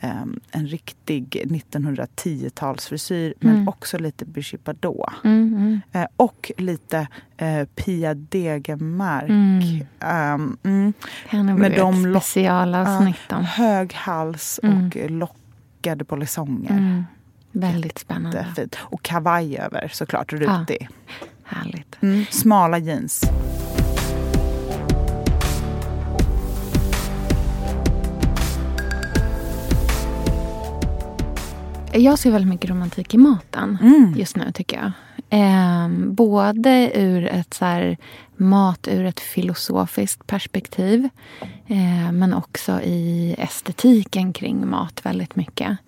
em, 0.00 0.40
en 0.50 0.66
riktig 0.66 1.42
1910-talsfrisyr, 1.50 3.34
men 3.40 3.54
Mm. 3.54 3.68
också 3.68 3.98
lite 3.98 4.24
Brigitte 4.24 4.62
Bardot. 4.64 5.10
Mm, 5.24 5.54
mm. 5.56 5.80
Eh, 5.92 6.06
och 6.16 6.52
lite 6.56 7.08
eh, 7.36 7.64
Pia 7.64 8.14
Degemark. 8.14 9.28
Mm. 9.30 9.84
Ehm, 10.00 10.56
mm. 10.62 10.92
Med 11.58 11.72
de 11.76 12.06
lock- 12.06 12.22
specialavsnitt 12.22 13.32
om. 13.32 13.44
Hög 13.44 13.94
hals 13.94 14.60
Mm. 14.62 14.86
och 14.86 15.10
lockade 15.10 16.04
polisonger. 16.04 16.70
Mm. 16.70 17.04
Väldigt 17.52 17.98
spännande. 17.98 18.38
Jättefint. 18.38 18.76
Och 18.80 19.02
kavaj 19.02 19.56
över 19.58 19.88
såklart, 19.92 20.32
rutig. 20.32 20.88
Härligt. 21.54 21.96
Mm, 22.02 22.24
smala 22.30 22.78
jeans. 22.78 23.24
Jag 31.92 32.18
ser 32.18 32.30
väldigt 32.30 32.48
mycket 32.48 32.70
romantik 32.70 33.14
i 33.14 33.18
maten 33.18 33.78
Mm. 33.82 34.14
just 34.16 34.36
nu 34.36 34.52
tycker 34.52 34.76
jag. 34.76 34.92
Eh, 35.40 35.88
både 36.06 36.90
ur 36.94 37.26
ett 37.26 37.54
så 37.54 37.64
här, 37.64 37.96
mat 38.36 38.88
ur 38.90 39.04
ett 39.04 39.20
filosofiskt 39.20 40.26
perspektiv 40.26 41.08
eh, 41.66 42.12
men 42.12 42.34
också 42.34 42.80
i 42.80 43.34
estetiken 43.38 44.32
kring 44.32 44.68
mat 44.70 45.00
väldigt 45.06 45.36
mycket. 45.36 45.78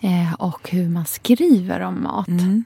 Eh, 0.00 0.32
och 0.38 0.70
hur 0.70 0.88
man 0.88 1.04
skriver 1.06 1.80
om 1.80 2.02
mat. 2.02 2.28
Mm. 2.28 2.64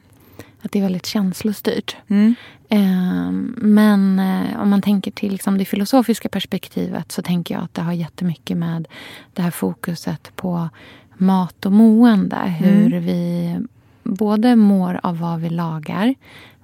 Att 0.62 0.72
det 0.72 0.78
är 0.78 0.82
väldigt 0.82 1.06
känslostyrt. 1.06 1.96
Mm. 2.08 2.34
Eh, 2.68 3.30
men 3.56 4.18
eh, 4.18 4.60
om 4.62 4.70
man 4.70 4.82
tänker 4.82 5.10
till 5.10 5.32
liksom 5.32 5.58
det 5.58 5.64
filosofiska 5.64 6.28
perspektivet 6.28 7.12
så 7.12 7.22
tänker 7.22 7.54
jag 7.54 7.64
att 7.64 7.74
det 7.74 7.82
har 7.82 7.92
jättemycket 7.92 8.56
med 8.56 8.88
det 9.32 9.42
här 9.42 9.50
fokuset 9.50 10.36
på 10.36 10.68
mat 11.14 11.66
och 11.66 11.72
mående. 11.72 12.36
Hur 12.36 13.00
vi 13.00 13.56
både 14.02 14.56
mår 14.56 15.00
av 15.02 15.18
vad 15.18 15.40
vi 15.40 15.50
lagar 15.50 16.14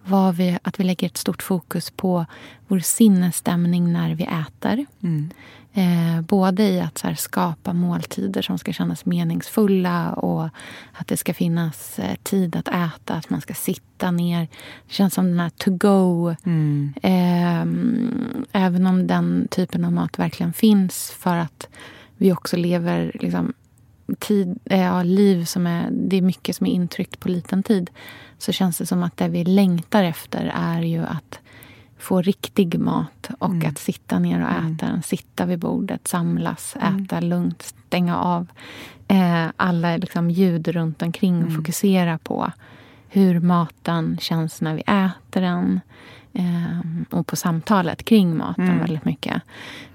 vad 0.04 0.36
vi, 0.36 0.58
att 0.62 0.80
vi 0.80 0.84
lägger 0.84 1.06
ett 1.06 1.16
stort 1.16 1.42
fokus 1.42 1.90
på 1.90 2.26
vår 2.68 2.78
sinnesstämning 2.78 3.92
när 3.92 4.14
vi 4.14 4.24
äter. 4.24 4.86
Mm. 5.02 5.30
Eh, 5.74 6.20
både 6.20 6.62
i 6.62 6.80
att 6.80 7.00
här, 7.00 7.14
skapa 7.14 7.72
måltider 7.72 8.42
som 8.42 8.58
ska 8.58 8.72
kännas 8.72 9.04
meningsfulla 9.04 10.12
och 10.12 10.44
att 10.92 11.06
det 11.06 11.16
ska 11.16 11.34
finnas 11.34 11.98
eh, 11.98 12.16
tid 12.22 12.56
att 12.56 12.68
äta, 12.68 13.14
att 13.14 13.30
man 13.30 13.40
ska 13.40 13.54
sitta 13.54 14.10
ner. 14.10 14.48
Det 14.86 14.92
känns 14.92 15.14
som 15.14 15.26
den 15.26 15.40
här 15.40 15.50
to 15.50 15.70
go. 15.70 16.34
Mm. 16.44 16.94
Eh, 17.02 18.62
även 18.62 18.86
om 18.86 19.06
den 19.06 19.48
typen 19.50 19.84
av 19.84 19.92
mat 19.92 20.18
verkligen 20.18 20.52
finns 20.52 21.10
för 21.18 21.36
att 21.36 21.68
vi 22.16 22.32
också 22.32 22.56
lever 22.56 23.12
liksom, 23.20 23.52
tid, 24.18 24.58
eh, 24.64 24.80
ja, 24.80 25.02
liv 25.02 25.44
som 25.44 25.66
är... 25.66 25.88
Det 25.90 26.16
är 26.16 26.22
mycket 26.22 26.56
som 26.56 26.66
är 26.66 26.70
intryckt 26.70 27.20
på 27.20 27.28
liten 27.28 27.62
tid. 27.62 27.90
Så 28.38 28.52
känns 28.52 28.78
det 28.78 28.86
som 28.86 29.02
att 29.02 29.16
det 29.16 29.28
vi 29.28 29.44
längtar 29.44 30.04
efter 30.04 30.52
är 30.56 30.82
ju 30.82 31.04
att 31.04 31.38
få 32.02 32.22
riktig 32.22 32.78
mat 32.78 33.30
och 33.38 33.50
Mm. 33.50 33.68
att 33.70 33.78
sitta 33.78 34.18
ner 34.18 34.42
och 34.42 34.48
äta 34.50 34.86
den. 34.86 35.02
Sitta 35.02 35.46
vid 35.46 35.58
bordet, 35.58 36.08
samlas, 36.08 36.76
Mm. 36.80 37.04
äta 37.04 37.20
lugnt, 37.20 37.62
stänga 37.62 38.16
av 38.18 38.46
eh, 39.08 39.46
alla 39.56 39.96
liksom, 39.96 40.30
ljud 40.30 40.68
runt 40.68 41.02
omkring 41.02 41.34
och 41.36 41.42
Mm. 41.48 41.56
fokusera 41.56 42.18
på 42.18 42.52
hur 43.08 43.40
maten 43.40 44.18
känns 44.20 44.60
när 44.60 44.74
vi 44.74 44.80
äter 44.80 45.40
den. 45.40 45.80
Eh, 46.32 46.78
och 47.18 47.26
på 47.26 47.36
samtalet 47.36 48.04
kring 48.04 48.36
maten 48.36 48.64
Mm. 48.64 48.78
väldigt 48.78 49.04
mycket. 49.04 49.42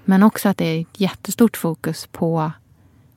Men 0.04 0.22
också 0.22 0.48
att 0.48 0.56
det 0.56 0.64
är 0.64 0.80
ett 0.80 1.00
jättestort 1.00 1.56
fokus 1.56 2.06
på 2.12 2.52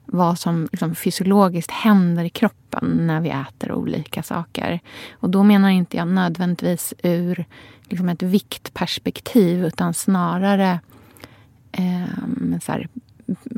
vad 0.06 0.40
som 0.40 0.68
liksom 0.72 0.96
fysiologiskt 0.96 1.72
händer 1.72 2.24
i 2.24 2.30
kroppen 2.30 2.61
när 2.82 3.22
vi 3.22 3.30
äter 3.30 3.72
olika 3.72 4.24
saker. 4.24 4.80
Och 5.12 5.30
då 5.30 5.44
menar 5.44 5.70
inte 5.70 5.98
jag 5.98 6.08
nödvändigtvis 6.08 6.94
ur 7.04 7.46
liksom 7.84 8.10
ett 8.10 8.24
viktperspektiv 8.24 9.66
utan 9.66 9.94
snarare 9.94 10.80
eh, 11.72 12.60
så 12.64 12.72
här, 12.72 12.88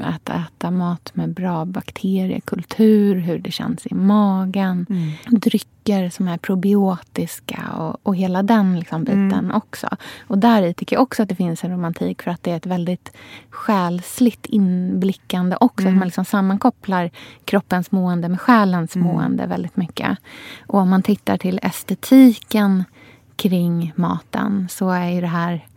att 0.02 0.30
äta 0.30 0.72
mat 0.72 1.12
med 1.14 1.30
bra 1.30 1.66
bakteriekultur, 1.66 3.16
hur 3.16 3.40
det 3.40 3.52
känns 3.52 3.86
i 3.86 3.94
magen. 3.94 4.86
Mm. 4.90 5.12
Drycker 5.40 6.10
som 6.10 6.28
är 6.28 6.38
probiotiska 6.38 7.70
och, 7.78 7.98
och 8.04 8.16
hela 8.16 8.44
den 8.44 8.80
liksom 8.80 9.04
biten 9.04 9.32
Mm. 9.34 9.52
också. 9.52 9.88
Och 10.28 10.38
där 10.38 10.64
i 10.64 10.74
tycker 10.74 10.96
jag 10.96 11.04
också 11.04 11.24
att 11.24 11.30
det 11.30 11.36
finns 11.36 11.64
en 11.64 11.72
romantik 11.72 12.22
för 12.22 12.32
att 12.32 12.44
det 12.44 12.52
är 12.52 12.58
ett 12.58 12.66
väldigt 12.66 13.12
själsligt 13.50 14.46
inblickande 14.46 15.58
också. 15.60 15.82
Mm. 15.82 15.94
Att 15.94 16.00
man 16.00 16.08
liksom 16.08 16.26
sammankopplar 16.26 17.12
kroppens 17.46 17.92
mående 17.92 18.30
med 18.30 18.42
själens 18.42 18.96
Mm. 18.96 19.08
mående 19.08 19.46
väldigt 19.48 19.78
mycket. 19.78 20.18
Och 20.68 20.80
om 20.80 20.90
man 20.90 21.04
tittar 21.04 21.38
till 21.38 21.60
estetiken 21.64 22.84
kring 23.36 23.94
maten 23.96 24.68
så 24.70 24.90
är 24.90 25.10
ju 25.10 25.22
det 25.22 25.28
här 25.28 25.68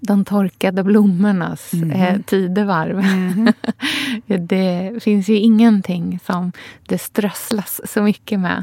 de 0.00 0.24
torkade 0.24 0.82
blommornas 0.84 1.72
Mhm. 1.72 1.90
eh, 1.90 2.20
tidevarv. 2.26 2.96
Mhm. 3.04 3.52
det 4.46 4.92
finns 5.02 5.28
ju 5.28 5.36
ingenting 5.38 6.18
som 6.26 6.52
det 6.88 6.98
strösslas 6.98 7.80
så 7.84 8.02
mycket 8.02 8.40
med 8.40 8.62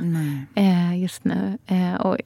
eh, 0.56 1.02
just 1.02 1.24
nu. 1.24 1.58
Eh, 1.67 1.93
och 1.93 2.17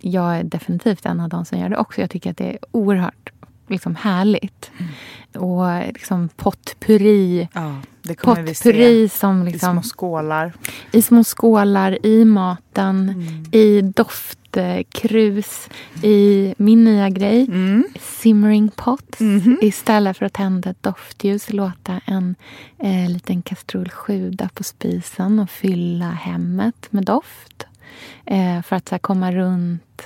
jag 0.00 0.36
är 0.36 0.44
definitivt 0.44 1.06
en 1.06 1.20
av 1.20 1.28
de 1.28 1.44
som 1.44 1.58
gör 1.58 1.68
det 1.68 1.76
också. 1.76 2.00
Jag 2.00 2.10
tycker 2.10 2.30
att 2.30 2.36
det 2.36 2.50
är 2.52 2.58
oerhört 2.70 3.30
liksom, 3.68 3.96
härligt. 3.96 4.70
Mm. 4.78 4.92
Och 5.44 5.86
liksom 5.94 6.28
potpurri. 6.36 7.48
Ja, 7.54 7.76
det 8.02 8.14
kommer 8.14 8.46
Potpurri 8.46 9.08
som 9.08 9.48
i 9.48 9.52
liksom, 9.52 9.72
små 9.74 9.82
skålar. 9.82 10.52
i 10.92 11.02
små 11.02 11.24
skålar, 11.24 12.06
i 12.06 12.24
maten, 12.24 13.08
Mm. 13.08 13.92
I 14.56 14.84
doftkrus, 15.02 15.68
i 16.02 16.54
min 16.58 16.84
nya 16.84 17.10
grej. 17.10 17.44
Mm. 17.48 17.84
Simmering 18.00 18.70
pots. 18.76 19.20
Mhm. 19.20 19.58
Istället 19.62 20.16
för 20.16 20.26
att 20.26 20.32
tända 20.32 20.70
ett 20.70 20.82
doftljus 20.82 21.52
låta 21.52 22.00
en 22.04 22.34
eh, 22.78 23.10
liten 23.10 23.42
kastrull 23.42 23.88
sjuda 23.88 24.48
på 24.54 24.64
spisen 24.64 25.38
och 25.38 25.50
fylla 25.50 26.10
hemmet 26.10 26.86
med 26.90 27.04
doft. 27.04 27.66
Eh, 28.26 28.62
för 28.62 28.76
att 28.76 28.88
så 28.88 28.94
här, 28.94 29.00
komma 29.00 29.32
runt 29.32 30.02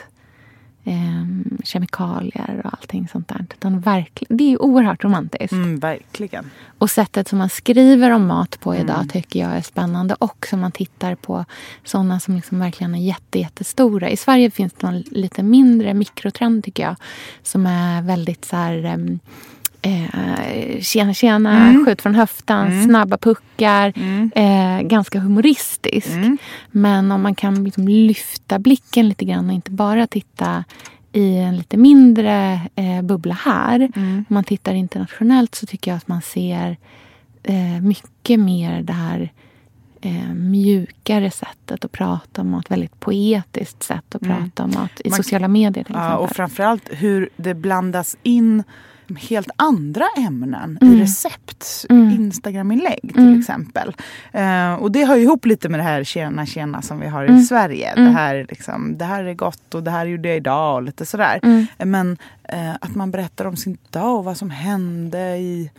eh, 0.87 1.25
kemikalier 1.65 2.61
och 2.65 2.71
allting 2.81 3.09
sånt 3.09 3.29
där. 3.29 3.47
Utan 3.55 3.81
verkligen, 3.81 4.37
det 4.37 4.53
är 4.53 4.63
oerhört 4.63 5.05
romantiskt. 5.05 5.53
Mm, 5.53 5.79
verkligen. 5.79 6.51
Och 6.79 6.91
sättet 6.91 7.29
som 7.29 7.39
man 7.39 7.49
skriver 7.49 8.11
om 8.11 8.27
mat 8.27 8.61
på 8.61 8.75
idag 8.75 8.97
Mm. 8.97 9.09
tycker 9.09 9.41
jag 9.41 9.51
är 9.57 9.63
spännande. 9.63 10.15
Och 10.15 10.47
som 10.51 10.61
man 10.61 10.73
tittar 10.73 11.15
på 11.15 11.45
sådana 11.85 12.21
som 12.21 12.37
liksom 12.37 12.59
verkligen 12.59 12.95
är 12.95 12.99
jätte, 13.07 13.39
jättestora. 13.39 14.11
I 14.11 14.17
Sverige 14.17 14.51
finns 14.51 14.73
det 14.73 14.87
någon 14.87 15.01
lite 15.01 15.43
mindre 15.43 15.95
mikrotrend 15.95 16.65
tycker 16.65 16.83
jag. 16.83 16.97
Som 17.43 17.67
är 17.67 18.03
väldigt 18.03 18.45
så 18.45 18.57
här... 18.57 18.85
em, 18.85 19.21
Eh, 19.91 20.81
tjena, 20.81 21.15
tjena, 21.15 21.69
Mm. 21.69 21.85
skjut 21.87 22.03
från 22.03 22.15
höften, 22.15 22.67
Mm. 22.67 22.85
snabba 22.85 23.17
puckar. 23.19 23.93
Mm. 23.97 24.31
Eh, 24.35 24.83
ganska 24.89 25.19
humoristisk. 25.21 26.09
Mm. 26.09 26.39
Men 26.71 27.13
om 27.13 27.23
man 27.23 27.35
kan 27.35 27.65
liksom 27.65 27.89
lyfta 27.89 28.59
blicken 28.59 29.09
lite 29.09 29.25
grann 29.25 29.47
och 29.49 29.53
inte 29.55 29.71
bara 29.71 30.07
titta 30.07 30.65
i 31.13 31.37
en 31.39 31.57
lite 31.57 31.77
mindre 31.77 32.61
eh, 32.77 33.03
bubbla 33.03 33.35
här. 33.35 33.91
Mm. 33.97 34.17
Om 34.29 34.35
man 34.35 34.45
tittar 34.45 34.75
internationellt 34.75 35.55
så 35.55 35.67
tycker 35.67 35.91
jag 35.91 35.97
att 35.99 36.09
man 36.09 36.23
ser 36.23 36.77
eh, 37.43 37.81
mycket 37.83 38.41
mer 38.41 38.83
det 38.83 38.93
här 38.93 39.33
eh, 40.01 40.35
mjukare 40.35 41.31
sättet 41.31 41.85
att 41.85 41.93
prata 41.93 42.41
om 42.41 42.51
mat. 42.51 42.71
Väldigt 42.71 43.01
poetiskt 43.01 43.83
sätt 43.83 44.15
att 44.15 44.23
Mm. 44.23 44.37
prata 44.37 44.65
om 44.65 44.71
mat 44.71 45.01
i 45.05 45.11
Man- 45.11 45.17
sociala 45.17 45.49
medier 45.49 45.85
till 45.85 45.95
Ja, 45.95 46.01
exempel. 46.07 46.25
och 46.25 46.37
framförallt 46.37 46.89
hur 46.93 47.29
det 47.37 47.55
blandas 47.55 48.17
in 48.23 48.63
helt 49.19 49.49
andra 49.57 50.05
ämnen 50.19 50.79
Mm. 50.81 50.95
i 50.95 51.03
recept. 51.03 51.87
Mm. 51.91 52.11
Instagram-inlägg 52.11 53.01
till 53.15 53.19
Mm. 53.27 53.41
exempel. 53.41 53.97
Eh, 54.33 54.75
och 54.75 54.93
det 54.93 55.05
hör 55.05 55.17
ju 55.17 55.23
ihop 55.23 55.47
lite 55.47 55.69
med 55.69 55.81
det 55.81 55.85
här 55.85 56.05
tjena 56.05 56.47
tjena 56.47 56.83
som 56.83 57.01
vi 57.01 57.07
har 57.07 57.25
i 57.25 57.29
Mm. 57.29 57.43
Sverige. 57.43 57.89
Mm. 57.91 58.05
Det, 58.05 58.19
här, 58.19 58.47
liksom, 58.49 58.99
det 58.99 59.05
här 59.05 59.25
är 59.25 59.35
gott 59.35 59.75
och 59.75 59.83
det 59.83 59.91
här 59.91 60.07
gjorde 60.07 60.29
jag 60.29 60.37
idag 60.37 60.75
och 60.75 60.83
lite 60.83 61.07
sådär. 61.07 61.41
Mm. 61.43 61.67
Men 61.79 62.17
eh, 62.45 62.75
att 62.81 62.95
man 62.95 63.11
berättar 63.11 63.45
om 63.45 63.57
sin 63.57 63.79
dag 63.91 64.19
och 64.19 64.25
vad 64.25 64.37
som 64.37 64.51
hände 64.51 65.37
i, 65.37 65.71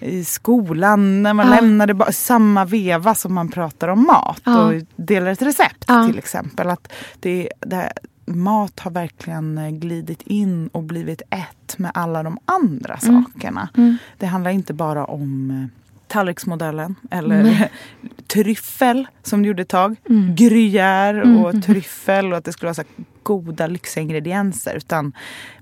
i 0.00 0.24
skolan 0.24 1.22
när 1.22 1.34
man 1.34 1.46
Ja. 1.48 1.54
lämnade 1.54 2.12
samma 2.12 2.64
veva 2.64 3.14
som 3.14 3.34
man 3.34 3.48
pratar 3.48 3.88
om 3.88 4.06
mat 4.06 4.40
Ja. 4.44 4.58
och 4.64 4.72
delar 4.96 5.30
ett 5.30 5.42
recept 5.42 5.84
Ja. 5.88 6.06
till 6.06 6.18
exempel. 6.18 6.68
Att 6.70 6.92
det, 7.20 7.48
det 7.60 7.92
mat 8.34 8.80
har 8.80 8.90
verkligen 8.90 9.58
eh, 9.58 9.70
glidit 9.70 10.22
in 10.22 10.68
och 10.68 10.82
blivit 10.82 11.22
ett 11.30 11.78
med 11.78 11.90
alla 11.94 12.22
de 12.22 12.38
andra 12.44 12.98
Mm. 13.02 13.24
sakerna. 13.24 13.68
Mm. 13.76 13.96
Det 14.18 14.26
handlar 14.26 14.50
inte 14.50 14.74
bara 14.74 15.04
om 15.04 15.50
eh, 15.50 15.78
tallriksmodellen 16.08 16.94
eller 17.10 17.70
tryffel 18.26 19.06
som 19.22 19.42
det 19.42 19.48
gjorde 19.48 19.62
ett 19.62 19.68
tag. 19.68 19.96
Mm. 20.08 20.34
Gruyère 20.34 21.22
Mm, 21.22 21.44
och 21.44 21.54
mhm. 21.54 21.62
tryffel 21.62 22.32
och 22.32 22.38
att 22.38 22.44
det 22.44 22.52
skulle 22.52 22.66
vara 22.66 22.74
så 22.74 22.82
goda 23.22 23.66
lyxiga 23.66 24.02
ingredienser. 24.02 24.74
Utan 24.76 25.12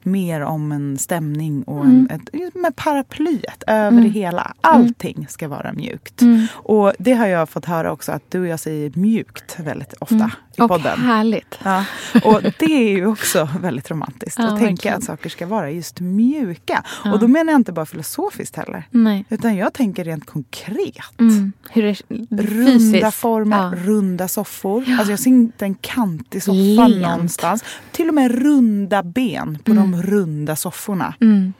mer 0.02 0.40
om 0.40 0.72
en 0.72 0.98
stämning 0.98 1.62
och 1.62 1.84
en, 1.84 2.08
ett, 2.10 2.54
med 2.54 2.76
paraplyet 2.76 3.62
över 3.66 3.88
Mm. 3.88 4.02
det 4.04 4.08
hela. 4.10 4.54
Allting 4.60 5.26
ska 5.28 5.48
vara 5.48 5.72
mjukt. 5.72 6.22
Mm. 6.22 6.46
Och 6.52 6.92
det 6.98 7.12
har 7.12 7.26
jag 7.26 7.48
fått 7.48 7.64
höra 7.64 7.92
också 7.92 8.12
att 8.12 8.22
du 8.30 8.40
och 8.40 8.46
jag 8.46 8.60
säger 8.60 8.92
mjukt 8.94 9.60
väldigt 9.60 9.92
ofta 9.92 10.14
Mm. 10.14 10.30
I 10.58 10.60
Och 10.62 10.68
podden. 10.68 11.00
härligt. 11.00 11.58
Ja, 11.64 11.84
och 12.24 12.42
det 12.42 12.64
är 12.64 12.90
ju 12.90 13.06
också 13.06 13.48
väldigt 13.60 13.90
romantiskt. 13.90 14.38
Ja, 14.38 14.44
att 14.44 14.58
tänka 14.58 14.70
verkligen. 14.70 14.96
att 14.96 15.04
saker 15.04 15.30
ska 15.30 15.46
vara 15.46 15.70
just 15.70 16.00
mjuka. 16.00 16.84
Ja. 17.04 17.12
Och 17.12 17.18
då 17.20 17.28
menar 17.28 17.52
jag 17.52 17.58
inte 17.58 17.72
bara 17.72 17.86
filosofiskt 17.86 18.56
heller. 18.56 18.84
Nej. 18.90 19.24
Utan 19.28 19.56
jag 19.56 19.72
tänker 19.72 20.04
rent 20.04 20.26
konkret. 20.26 21.20
Mm. 21.20 21.52
Hur 21.70 21.82
det 21.82 21.96
Runda 22.42 22.72
Fysiskt. 22.72 23.14
former, 23.16 23.76
runda 23.76 24.28
soffor. 24.28 24.84
Alltså 24.98 25.10
jag 25.12 25.18
ser 25.20 25.30
inte 25.30 25.64
en 25.64 25.74
kantig 25.74 26.42
soffa 26.42 26.86
Lent. 26.88 27.02
någonstans. 27.02 27.64
Till 27.92 28.08
och 28.08 28.14
med 28.14 28.42
runda 28.42 29.02
ben 29.02 29.58
på 29.64 29.72
de 29.72 30.02
runda 30.02 30.56
sofforna. 30.56 31.14
Mm. 31.20 31.52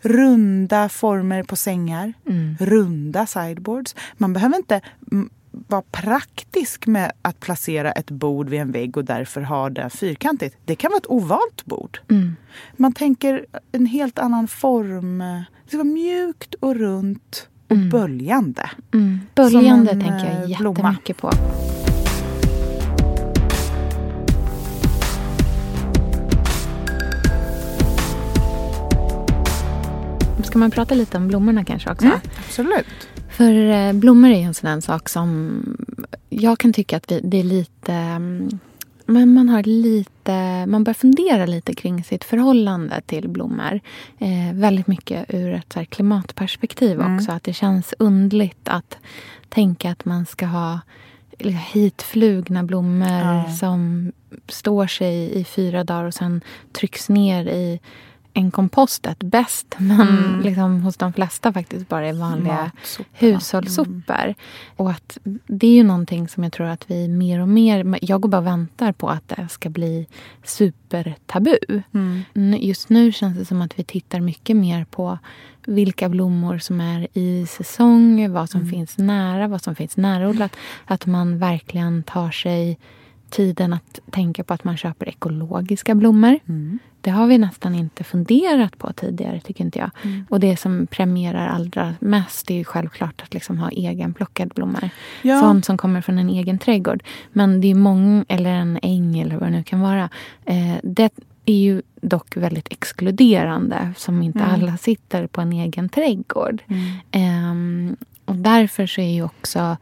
Runda 0.00 0.88
former 0.88 1.42
på 1.42 1.56
sängar. 1.56 2.12
Mm. 2.28 2.56
Runda 2.60 3.26
sideboards. 3.26 3.94
Man 4.16 4.32
behöver 4.32 4.56
inte 4.56 4.80
mm, 5.12 5.30
vara 5.68 5.82
praktisk 5.82 6.86
med 6.86 7.12
att 7.22 7.40
placera 7.40 7.92
ett 7.92 8.10
bord 8.10 8.48
vid 8.48 8.60
en 8.60 8.72
vägg 8.72 8.96
och 8.96 9.04
därför 9.04 9.40
ha 9.40 9.70
det 9.70 9.90
fyrkantigt. 9.90 10.56
Det 10.64 10.76
kan 10.76 10.90
vara 10.90 10.98
ett 10.98 11.10
ovalt 11.10 11.64
bord. 11.64 11.98
Mm. 12.10 12.36
Man 12.76 12.92
tänker 12.92 13.46
en 13.72 13.86
helt 13.86 14.18
annan 14.18 14.48
form. 14.48 15.18
Det 15.18 15.68
ska 15.68 15.76
vara 15.76 15.84
mjukt 15.84 16.54
och 16.54 16.76
runt 16.76 17.48
och 17.68 17.76
böljande. 17.76 18.70
Mm. 18.94 19.20
Böljande 19.34 19.90
Som 19.90 20.00
en, 20.00 20.04
tänker 20.06 20.40
jag 20.40 20.50
eh, 20.50 20.58
blomma. 20.58 20.78
jättemycket 20.78 21.16
på. 21.16 21.30
Ska 30.44 30.58
man 30.58 30.70
prata 30.70 30.94
lite 30.94 31.16
om 31.16 31.28
blommorna 31.28 31.64
kanske 31.64 31.90
också? 31.90 32.06
Mm, 32.06 32.18
absolut. 32.46 33.08
För 33.36 33.70
eh, 33.70 33.92
blommor 33.92 34.30
är 34.30 34.38
ju 34.38 34.42
en 34.42 34.54
sån 34.54 34.82
sak 34.82 35.08
som 35.08 35.60
jag 36.30 36.58
kan 36.58 36.72
tycka 36.72 36.96
att 36.96 37.08
det 37.22 37.38
är 37.38 37.42
lite... 37.44 37.92
mm, 37.92 38.58
Men 39.06 39.34
man 39.34 39.48
har 39.48 39.62
lite... 39.62 40.66
Man 40.66 40.84
bör 40.84 40.92
fundera 40.92 41.46
lite 41.46 41.74
kring 41.74 42.04
sitt 42.04 42.24
förhållande 42.24 43.00
till 43.06 43.28
blommor. 43.28 43.80
Eh, 44.18 44.52
väldigt 44.54 44.86
mycket 44.86 45.24
ur 45.34 45.52
ett 45.54 45.90
klimatperspektiv 45.90 47.00
Mm. 47.00 47.16
också. 47.16 47.32
Att 47.32 47.42
det 47.44 47.52
känns 47.52 47.94
undligt 47.98 48.68
att 48.68 48.98
tänka 49.48 49.90
att 49.90 50.04
man 50.04 50.26
ska 50.26 50.46
ha 50.46 50.80
hitflugna 51.72 52.62
blommor 52.62 53.08
Ja. 53.08 53.50
som 53.60 54.12
står 54.48 54.86
sig 54.86 55.32
i 55.40 55.44
fyra 55.44 55.84
dagar 55.84 56.04
och 56.04 56.14
sen 56.14 56.40
trycks 56.72 57.08
ner 57.08 57.46
i 57.48 57.80
en 58.36 58.50
kompostet 58.50 59.18
bäst. 59.18 59.74
Men 59.78 60.08
Mm. 60.08 60.40
liksom 60.40 60.82
hos 60.82 60.96
de 60.96 61.12
flesta 61.12 61.52
faktiskt 61.52 61.88
bara 61.88 62.08
är 62.08 62.12
vanliga 62.12 62.70
hushållssopor. 63.12 64.34
Och 64.76 64.90
att 64.90 65.18
det 65.46 65.66
är 65.66 65.74
ju 65.74 65.82
någonting 65.84 66.28
som 66.28 66.42
jag 66.44 66.52
tror 66.52 66.66
att 66.66 66.90
vi 66.90 67.08
mer 67.08 67.40
och 67.40 67.48
mer... 67.48 67.98
Jag 68.02 68.20
går 68.20 68.28
bara 68.28 68.38
och 68.38 68.46
väntar 68.46 68.92
på 68.92 69.08
att 69.08 69.28
det 69.28 69.48
ska 69.50 69.68
bli 69.68 70.06
supertabu. 70.44 71.56
Mm. 71.94 72.22
Just 72.60 72.88
nu 72.88 73.12
känns 73.12 73.38
det 73.38 73.44
som 73.44 73.62
att 73.62 73.78
vi 73.78 73.84
tittar 73.84 74.20
mycket 74.20 74.56
mer 74.56 74.84
på 74.84 75.18
vilka 75.66 76.08
blommor 76.08 76.58
som 76.58 76.80
är 76.80 77.08
i 77.12 77.46
säsong, 77.46 78.32
vad 78.32 78.50
som 78.50 78.70
finns 78.70 78.98
nära, 78.98 79.48
vad 79.48 79.62
som 79.62 79.74
finns 79.74 79.96
närodlat. 79.96 80.56
Att 80.84 81.06
man 81.06 81.38
verkligen 81.38 82.02
tar 82.02 82.30
sig 82.30 82.78
tiden 83.30 83.72
att 83.72 84.00
tänka 84.10 84.44
på 84.44 84.54
att 84.54 84.64
man 84.64 84.76
köper 84.76 85.08
ekologiska 85.08 85.94
blommor. 85.94 86.38
Mm. 86.48 86.78
Det 87.06 87.12
har 87.12 87.26
vi 87.26 87.38
nästan 87.38 87.74
inte 87.74 88.04
funderat 88.04 88.78
på 88.78 88.92
tidigare, 88.92 89.40
tycker 89.40 89.64
inte 89.64 89.78
jag. 89.78 89.90
Mm. 90.02 90.26
Och 90.30 90.40
det 90.40 90.56
som 90.56 90.86
premierar 90.86 91.46
allra 91.48 91.94
mest 92.00 92.50
är 92.50 92.54
ju 92.54 92.64
självklart 92.64 93.22
att 93.22 93.34
liksom 93.34 93.58
ha 93.58 93.68
egenplockade 93.68 94.50
blommor. 94.54 94.90
Ja. 95.22 95.40
Sånt 95.40 95.64
som 95.64 95.76
kommer 95.78 96.00
från 96.00 96.18
en 96.18 96.28
egen 96.28 96.58
trädgård. 96.58 97.02
Men 97.32 97.60
det 97.60 97.70
är 97.70 97.74
många, 97.74 98.24
eller 98.28 98.50
en 98.50 98.78
äng 98.82 99.18
eller 99.18 99.36
vad 99.36 99.48
det 99.48 99.56
nu 99.56 99.62
kan 99.62 99.80
vara. 99.80 100.08
Eh, 100.44 100.74
det 100.82 101.12
är 101.44 101.54
ju 101.54 101.82
dock 102.00 102.36
väldigt 102.36 102.72
exkluderande 102.72 103.92
som 103.96 104.22
inte 104.22 104.38
Mm. 104.38 104.50
alla 104.54 104.76
sitter 104.76 105.26
på 105.26 105.40
en 105.40 105.52
egen 105.52 105.88
trädgård. 105.88 106.62
Mm. 106.66 106.82
Ehm, 107.10 107.96
och 108.24 108.36
därför 108.36 108.86
så 108.86 109.00
är 109.00 109.14
ju 109.14 109.22
också 109.24 109.76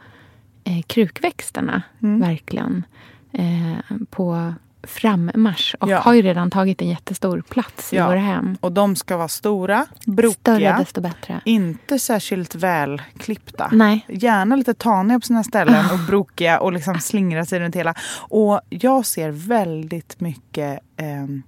eh, 0.65 0.83
krukväxterna 0.87 1.83
Mm. 2.03 2.21
verkligen 2.21 2.85
eh, 3.33 3.97
på 4.11 4.55
frammarsch. 4.87 5.75
Och 5.81 5.89
Ja. 5.89 5.99
har 5.99 6.13
ju 6.15 6.23
redan 6.23 6.51
tagit 6.51 6.83
en 6.83 6.89
jättestor 6.89 7.43
plats 7.49 7.93
i 7.93 7.97
Ja. 7.97 8.07
våra 8.07 8.19
hem. 8.19 8.57
Och 8.61 8.73
de 8.73 8.97
ska 8.97 9.17
vara 9.17 9.29
stora, 9.29 9.87
Större 10.01 10.15
brokiga, 10.15 10.79
desto 10.79 11.01
bättre. 11.01 11.41
inte 11.45 11.99
särskilt 11.99 12.55
välklippta. 12.55 13.69
Nej. 13.73 14.05
Gärna 14.09 14.57
lite 14.57 14.75
taniga 14.75 15.21
på 15.21 15.27
sina 15.27 15.45
ställen 15.45 15.85
och 15.93 15.99
brokiga 16.07 16.61
och 16.61 16.73
liksom 16.73 17.01
slingra 17.01 17.45
sig 17.45 17.61
runt 17.61 17.77
hela. 17.77 17.95
Och 18.19 18.61
jag 18.69 19.07
ser 19.07 19.31
väldigt 19.31 20.21
mycket 20.21 20.81
ehm, 20.97 21.43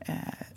eh, 0.00 0.14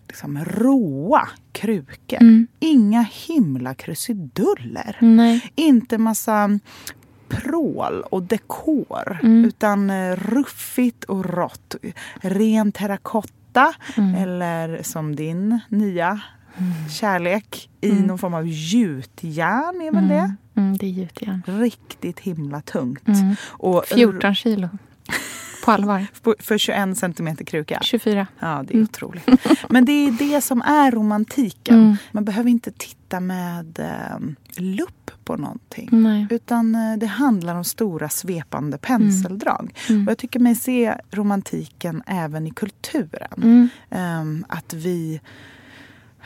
liksom 0.08 0.45
råa 0.45 1.27
krukor. 1.51 2.17
Mm. 2.21 2.47
Inga 2.60 3.01
himla 3.12 3.73
krusiduller. 3.73 4.97
Nej. 4.99 5.51
Inte 5.56 5.97
massa 5.97 6.60
prål 7.30 8.02
och 8.02 8.24
dekor. 8.24 9.20
Mm. 9.24 9.46
Utan 9.46 9.90
eh, 9.90 10.16
ruffigt 10.16 11.04
och 11.04 11.26
rått. 11.26 11.76
Ren 12.22 12.72
terrakotta. 12.72 13.74
Mm. 13.98 14.16
Eller 14.16 14.84
som 14.84 15.16
din 15.16 15.60
nya 15.70 16.22
kärlek 16.90 17.70
i 17.82 17.92
någon 17.92 18.18
form 18.18 18.34
av 18.34 18.48
gjutjärn 18.48 19.82
är 19.82 19.92
väl 19.92 20.08
det? 20.08 20.36
Mm, 20.56 20.78
det 20.78 20.86
är 20.86 20.90
gjutjärn. 20.90 21.44
Riktigt 21.46 22.20
himla 22.20 22.62
tungt. 22.62 23.08
Mm. 23.08 23.36
Och 23.44 23.86
14 23.86 24.36
kilo. 24.36 24.70
På 25.67 25.71
allvar. 25.71 26.08
För 26.39 26.58
21 26.58 26.97
centimeter 26.97 27.45
kruka. 27.45 27.80
24. 27.82 28.27
Ja, 28.39 28.63
det 28.67 28.77
är 28.77 28.82
otroligt. 28.82 29.30
Men 29.69 29.86
det 29.86 29.91
är 29.91 30.12
det 30.12 30.41
som 30.41 30.62
är 30.62 30.91
romantiken. 30.91 31.75
Mm. 31.75 31.95
Man 32.12 32.25
behöver 32.25 32.49
inte 32.49 32.71
titta 32.71 33.19
med 33.19 33.80
eh, 33.80 34.19
lupp 34.63 35.12
på 35.23 35.36
någonting. 35.36 35.89
Nej. 35.91 36.27
Utan 36.30 36.75
eh, 36.75 36.97
det 36.97 37.06
handlar 37.06 37.56
om 37.56 37.63
stora 37.63 38.10
svepande 38.10 38.77
penseldrag. 38.77 39.73
Mm. 39.89 40.08
Och 40.08 40.12
jag 40.12 40.17
tycker 40.17 40.39
mig 40.39 40.56
se 40.56 40.95
romantiken 41.12 42.03
även 42.08 42.47
i 42.47 42.51
kulturen. 42.51 43.38
Mm. 43.38 43.69
Ehm, 43.89 44.45
att 44.49 44.73
vi 44.73 45.21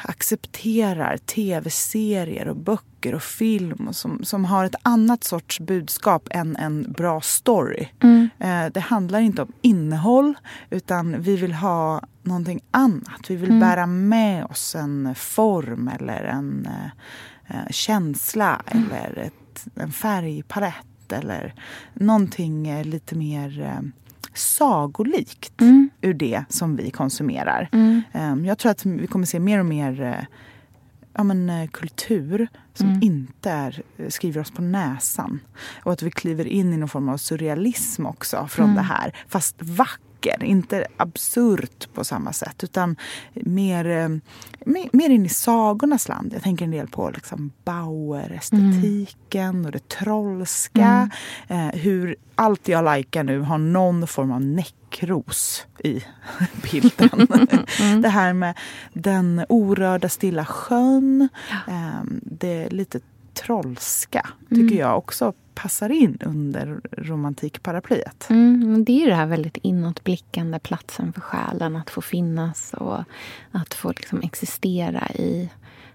accepterar 0.04 1.18
tv-serier 1.18 2.48
och 2.48 2.56
böcker 2.56 3.16
och 3.16 3.24
film 3.24 3.88
och 3.88 3.96
som, 3.96 4.24
som 4.24 4.46
har 4.46 4.66
ett 4.66 4.76
annat 4.82 5.24
sorts 5.24 5.60
budskap 5.60 6.28
än 6.32 6.56
en 6.56 6.92
bra 6.92 7.22
story. 7.22 7.88
Mm. 8.04 8.30
Eh, 8.40 8.66
det 8.74 8.80
handlar 8.80 9.20
inte 9.20 9.42
om 9.42 9.52
innehåll 9.62 10.34
utan 10.70 11.22
vi 11.22 11.36
vill 11.36 11.54
ha 11.54 12.02
någonting 12.24 12.60
annat. 12.72 13.22
Vi 13.30 13.36
vill 13.36 13.50
Mm. 13.50 13.60
bära 13.60 13.86
med 13.86 14.46
oss 14.46 14.76
en 14.76 15.16
form 15.16 15.88
eller 16.00 16.24
en 16.24 16.66
eh, 16.66 17.56
eh, 17.58 17.68
känsla 17.70 18.62
Mm. 18.72 18.92
eller 18.92 19.18
ett, 19.24 19.66
en 19.76 19.92
färgpalett 19.92 21.12
eller 21.14 21.54
någonting 21.94 22.68
eh, 22.68 22.86
lite 22.86 23.16
mer 23.16 23.62
eh, 23.62 23.82
sagolikt 24.34 25.62
Mm. 25.62 25.90
ur 26.02 26.14
det 26.14 26.44
som 26.50 26.76
vi 26.76 26.92
konsumerar. 26.92 27.70
Mm. 27.72 28.02
Ehm, 28.12 28.46
Jag 28.46 28.58
tror 28.58 28.72
att 28.72 28.86
vi 28.86 29.08
kommer 29.08 29.26
se 29.26 29.40
mer 29.40 29.60
och 29.60 29.66
mer 29.66 30.02
eh, 30.02 30.26
ja, 31.14 31.24
men, 31.24 31.50
eh, 31.50 31.68
kultur 31.70 32.48
som 32.74 32.88
Mm. 32.88 33.00
inte 33.04 33.52
är, 33.52 33.82
eh, 33.98 34.10
skriver 34.10 34.42
oss 34.42 34.52
på 34.52 34.62
näsan. 34.62 35.40
Och 35.84 35.92
att 35.94 36.02
vi 36.04 36.12
kliver 36.12 36.48
in 36.48 36.74
i 36.74 36.78
någon 36.78 36.90
form 36.90 37.10
av 37.10 37.18
surrealism 37.18 38.06
också 38.06 38.48
från 38.48 38.64
Mm. 38.66 38.76
det 38.76 38.82
här. 38.82 39.16
Fast 39.28 39.56
vacker, 40.22 40.44
inte 40.44 40.86
absurt 40.98 41.94
på 41.94 42.04
samma 42.04 42.34
sätt. 42.34 42.64
Utan 42.64 42.96
mer, 43.34 43.86
eh, 43.86 44.10
mer, 44.66 44.90
mer 44.94 45.10
in 45.10 45.26
i 45.26 45.30
sagornas 45.30 46.08
land. 46.08 46.34
Jag 46.34 46.44
tänker 46.44 46.66
en 46.66 46.72
del 46.72 46.88
på 46.88 47.10
liksom 47.10 47.52
Bauer-estetiken 47.66 49.66
och 49.66 49.72
det 49.72 49.88
trollska. 49.90 51.10
Mm. 51.48 51.70
Eh, 51.70 51.76
hur 51.82 52.16
allt 52.36 52.68
jag 52.68 52.98
likar 52.98 53.24
nu 53.24 53.40
har 53.40 53.58
någon 53.58 54.08
form 54.08 54.32
av 54.32 54.42
näckros 54.42 55.66
i 55.84 56.04
bilden. 56.72 57.28
Mm. 57.80 58.02
Det 58.02 58.10
här 58.10 58.34
med 58.34 58.58
den 58.94 59.46
orörda 59.50 60.10
stilla 60.10 60.46
sjön. 60.46 61.30
Eh, 61.68 62.02
det 62.22 62.70
lite 62.70 63.00
trollska 63.34 64.28
tycker 64.50 64.62
Mm. 64.62 64.78
jag 64.78 64.98
också 64.98 65.34
passar 65.56 65.90
in 65.90 66.18
under 66.26 66.82
romantikparaplyet. 66.92 68.28
Mm, 68.30 68.86
det 68.86 68.92
är 68.92 69.00
ju 69.00 69.06
det 69.06 69.16
här 69.16 69.26
väldigt 69.26 69.58
inåtblickande 69.58 70.60
platsen 70.60 71.14
för 71.14 71.22
själen. 71.22 71.76
Att 71.76 71.90
få 71.90 72.02
finnas 72.02 72.74
och 72.74 73.04
att 73.52 73.74
få 73.74 73.90
liksom 73.90 74.22
existera 74.22 75.08
i 75.10 75.50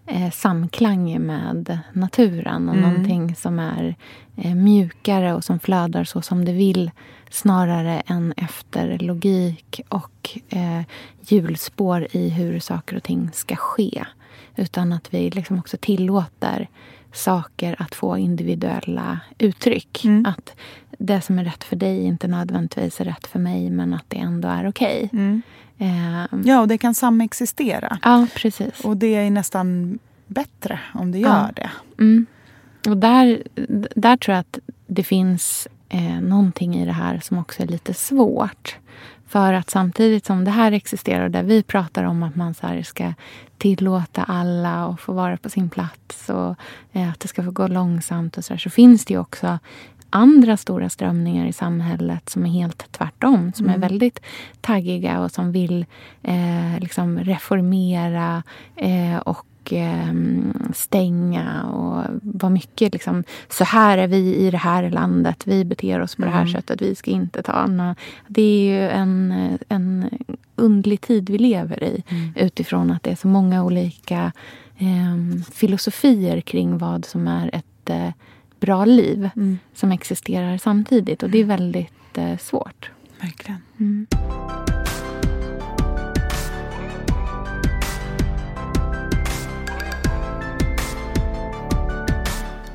eh, 0.07 0.31
samklang 0.31 1.21
med 1.21 1.79
naturen. 1.93 2.69
Och 2.69 2.75
Mm. 2.77 2.91
någonting 2.91 3.35
som 3.37 3.59
är 3.59 3.95
eh, 4.37 4.55
mjukare 4.55 5.35
och 5.35 5.45
som 5.45 5.61
flödar 5.61 6.05
så 6.05 6.23
som 6.23 6.45
det 6.45 6.53
vill. 6.53 6.91
Snarare 7.31 8.01
än 8.07 8.35
efter 8.37 8.99
logik 8.99 9.81
och 9.89 10.39
eh, 10.49 10.83
hjulspår 11.21 12.07
i 12.11 12.29
hur 12.29 12.61
saker 12.61 12.97
och 12.97 13.03
ting 13.03 13.31
ska 13.33 13.57
ske. 13.57 14.05
Utan 14.57 14.93
att 14.93 15.15
vi 15.15 15.31
liksom 15.31 15.59
också 15.59 15.77
tillåter 15.81 16.69
saker 17.17 17.77
att 17.79 17.95
få 17.95 18.19
individuella 18.19 19.21
uttryck. 19.39 20.05
Mm. 20.05 20.27
Att 20.27 20.53
det 20.99 21.21
som 21.21 21.39
är 21.39 21.45
rätt 21.45 21.65
för 21.65 21.77
dig 21.77 22.03
inte 22.05 22.29
nödvändigtvis 22.29 23.01
är 23.01 23.05
rätt 23.05 23.27
för 23.27 23.39
mig 23.39 23.71
men 23.71 23.95
att 23.95 24.05
det 24.09 24.17
ändå 24.19 24.49
är 24.49 24.69
okej. 24.69 25.11
Mm. 25.13 25.43
Eh, 25.79 26.39
Ja, 26.45 26.61
och 26.61 26.69
det 26.69 26.79
kan 26.79 26.95
samexistera. 26.95 27.99
ja, 28.03 28.27
precis. 28.37 28.81
Och 28.85 28.97
det 28.97 29.15
är 29.15 29.31
nästan 29.31 29.99
bättre 30.27 30.81
om 30.95 31.13
det 31.13 31.19
Ja. 31.19 31.29
gör 31.29 31.53
det. 31.57 31.71
Mm. 32.03 32.27
Och 32.89 32.97
där, 32.97 33.43
där 33.97 34.17
tror 34.17 34.35
jag 34.35 34.41
att 34.41 34.59
det 34.87 35.03
finns 35.05 35.69
eh, 35.89 36.21
någonting 36.21 36.77
i 36.77 36.85
det 36.85 36.93
här 36.93 37.21
som 37.23 37.39
också 37.39 37.63
är 37.63 37.67
lite 37.67 37.95
svårt. 37.95 38.77
För 39.27 39.53
att 39.53 39.71
samtidigt 39.71 40.27
som 40.27 40.45
det 40.45 40.51
här 40.51 40.73
existerar, 40.73 41.29
där 41.29 41.43
vi 41.43 41.63
pratar 41.63 42.05
om 42.05 42.23
att 42.23 42.37
man 42.37 42.55
så 42.55 42.83
ska 42.85 43.13
tillåta 43.59 44.23
alla 44.23 44.85
att 44.85 45.01
få 45.01 45.13
vara 45.13 45.37
på 45.37 45.51
sin 45.51 45.71
plats 45.71 46.29
och 46.29 46.55
eh, 46.93 47.11
att 47.11 47.21
det 47.21 47.29
ska 47.29 47.43
få 47.43 47.51
gå 47.51 47.67
långsamt 47.67 48.37
och 48.39 48.45
så, 48.45 48.53
där, 48.53 48.59
så 48.59 48.71
finns 48.71 49.05
det 49.05 49.15
ju 49.15 49.21
också 49.21 49.59
andra 50.11 50.57
stora 50.57 50.89
strömningar 50.89 51.47
i 51.47 51.53
samhället 51.53 52.29
som 52.29 52.47
är 52.47 52.51
helt 52.51 52.93
tvärtom. 52.93 53.53
Som 53.55 53.67
mm. 53.67 53.77
är 53.77 53.89
väldigt 53.89 54.21
taggiga 54.61 55.21
och 55.21 55.31
som 55.31 55.53
vill 55.53 55.87
eh, 56.23 56.79
liksom 56.81 57.19
reformera 57.19 58.43
eh, 58.77 59.17
och 59.17 59.47
Ehm, 59.73 60.53
stänga 60.75 61.65
och 61.65 62.05
vara 62.23 62.51
mycket 62.51 62.93
liksom, 62.93 63.25
så 63.49 63.65
här 63.65 63.99
är 63.99 64.07
vi 64.07 64.35
i 64.35 64.51
det 64.51 64.59
här 64.59 64.91
landet, 64.91 65.43
vi 65.47 65.65
beter 65.65 66.01
oss 66.01 66.17
på 66.17 66.23
mm. 66.23 66.31
det 66.31 66.37
här 66.37 66.43
mm. 66.43 66.53
sättet, 66.53 66.83
vi 66.83 66.95
ska 66.95 67.11
inte 67.11 67.43
ta 67.43 67.53
Anna. 67.53 67.97
Det 68.29 68.43
är 68.43 68.71
ju 68.71 68.89
en, 68.89 69.35
en 69.69 70.11
undlig 70.57 71.01
tid 71.01 71.31
vi 71.31 71.39
lever 71.39 71.85
i 71.85 72.03
mm. 72.09 72.33
utifrån 72.37 72.91
att 72.91 73.03
det 73.03 73.11
är 73.11 73.17
så 73.17 73.29
många 73.29 73.65
olika 73.65 74.33
eh, 74.79 75.43
filosofier 75.53 76.41
kring 76.41 76.79
vad 76.79 77.05
som 77.05 77.29
är 77.29 77.51
ett 77.53 77.91
eh, 77.91 78.11
bra 78.61 78.85
liv 78.85 79.31
mm. 79.37 79.59
som 79.75 79.93
existerar 79.93 80.59
samtidigt. 80.59 81.23
Och 81.23 81.31
det 81.31 81.39
är 81.39 81.45
mm. 81.45 81.57
väldigt 81.57 82.19
eh, 82.19 82.39
svårt. 82.39 82.91
Verkligen. 83.21 84.07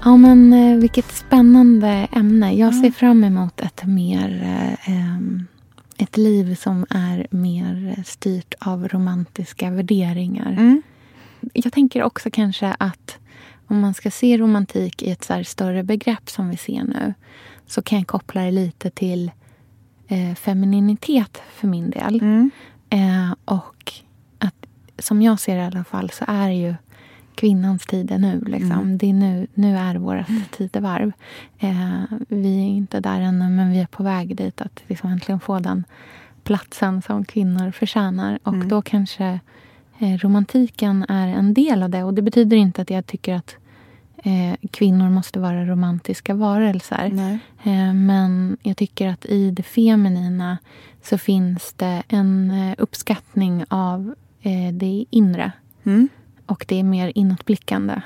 Ja, 0.03 0.17
men 0.17 0.53
eh, 0.53 0.77
vilket 0.77 1.11
spännande 1.11 2.07
ämne. 2.11 2.53
Jag 2.53 2.75
ser 2.75 2.91
fram 2.91 3.23
emot 3.23 3.61
ett 3.61 3.85
mer... 3.85 4.43
Eh, 4.85 5.17
ett 5.97 6.17
liv 6.17 6.55
som 6.55 6.85
är 6.89 7.27
mer 7.31 8.03
styrt 8.05 8.53
av 8.59 8.87
romantiska 8.87 9.69
värderingar. 9.69 10.51
Mm. 10.51 10.81
Jag 11.53 11.73
tänker 11.73 12.03
också 12.03 12.29
kanske 12.31 12.75
att 12.79 13.17
om 13.67 13.79
man 13.79 13.93
ska 13.93 14.11
se 14.11 14.37
romantik 14.37 15.01
i 15.01 15.11
ett 15.11 15.23
så 15.23 15.43
större 15.43 15.83
begrepp 15.83 16.29
som 16.29 16.49
vi 16.49 16.57
ser 16.57 16.83
nu 16.83 17.13
så 17.67 17.81
kan 17.81 17.97
jag 17.99 18.07
koppla 18.07 18.41
det 18.41 18.51
lite 18.51 18.89
till 18.89 19.31
eh, 20.07 20.35
femininitet 20.35 21.41
för 21.53 21.67
min 21.67 21.89
del. 21.89 22.21
Mm. 22.21 22.51
Eh, 22.89 23.35
och 23.45 23.93
att 24.37 24.65
som 24.99 25.21
jag 25.21 25.39
ser 25.39 25.55
det 25.55 25.61
i 25.61 25.65
alla 25.65 25.83
fall 25.83 26.09
så 26.09 26.25
är 26.27 26.49
ju 26.49 26.75
kvinnans 27.35 27.85
tid 27.85 28.11
är 28.11 28.17
nu. 28.17 28.41
Liksom. 28.45 28.71
Mm. 28.71 28.97
Det 28.97 29.09
är 29.09 29.13
nu, 29.13 29.47
nu 29.53 29.77
är 29.77 29.95
vårt 29.95 30.29
mm. 30.29 30.41
tidevarv. 30.51 31.11
Eh, 31.59 32.03
vi 32.27 32.55
är 32.61 32.67
inte 32.67 32.99
där 32.99 33.21
ännu, 33.21 33.49
men 33.49 33.71
vi 33.71 33.79
är 33.79 33.85
på 33.85 34.03
väg 34.03 34.35
dit. 34.35 34.61
Att 34.61 34.81
liksom 34.87 35.09
äntligen 35.11 35.39
få 35.39 35.59
den 35.59 35.83
platsen 36.43 37.01
som 37.01 37.25
kvinnor 37.25 37.71
förtjänar. 37.71 38.39
Och 38.43 38.53
mm. 38.53 38.67
då 38.67 38.81
kanske 38.81 39.39
eh, 39.99 40.17
romantiken 40.17 41.05
är 41.09 41.27
en 41.27 41.53
del 41.53 41.83
av 41.83 41.89
det. 41.89 42.03
Och 42.03 42.13
det 42.13 42.21
betyder 42.21 42.57
inte 42.57 42.81
att 42.81 42.89
jag 42.89 43.05
tycker 43.05 43.35
att 43.35 43.55
eh, 44.17 44.69
kvinnor 44.71 45.09
måste 45.09 45.39
vara 45.39 45.65
romantiska 45.65 46.33
varelser. 46.33 47.39
Eh, 47.63 47.93
men 47.93 48.57
jag 48.61 48.77
tycker 48.77 49.07
att 49.07 49.25
i 49.25 49.51
det 49.51 49.63
feminina 49.63 50.57
så 51.03 51.17
finns 51.17 51.73
det 51.73 52.03
en 52.07 52.51
eh, 52.51 52.75
uppskattning 52.77 53.65
av 53.69 54.15
eh, 54.41 54.73
det 54.73 55.05
inre. 55.09 55.51
Mm 55.83 56.09
och 56.51 56.65
det 56.67 56.79
är 56.79 56.83
mer 56.83 57.11
inåtblickande. 57.15 58.01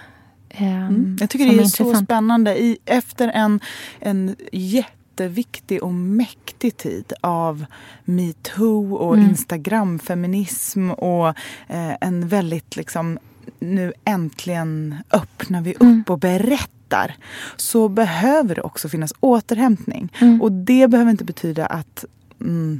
Mm. 0.50 1.18
Jag 1.20 1.30
tycker 1.30 1.46
det 1.46 1.56
är, 1.56 1.62
är 1.62 1.66
så 1.66 1.96
spännande. 1.96 2.62
I, 2.62 2.78
efter 2.86 3.28
en, 3.28 3.60
en 4.00 4.36
jätteviktig 4.52 5.84
och 5.84 5.94
mäktig 5.94 6.78
tid 6.78 7.14
av 7.22 7.66
metoo 8.06 8.96
och 8.96 9.16
mm. 9.16 9.30
instagramfeminism 9.30 10.92
och 10.92 11.28
eh, 11.68 11.96
en 12.02 12.28
väldigt 12.28 12.76
liksom 12.76 13.20
nu 13.60 13.94
äntligen 14.06 14.96
öppnar 15.12 15.62
vi 15.62 15.74
upp 15.74 15.82
mm. 15.82 16.04
och 16.08 16.20
berättar 16.20 17.16
så 17.56 17.90
behöver 17.90 18.56
det 18.56 18.62
också 18.62 18.90
finnas 18.90 19.14
återhämtning. 19.20 20.14
Mm. 20.22 20.42
Och 20.42 20.52
det 20.52 20.88
behöver 20.88 21.12
inte 21.12 21.24
betyda 21.24 21.66
att 21.66 22.06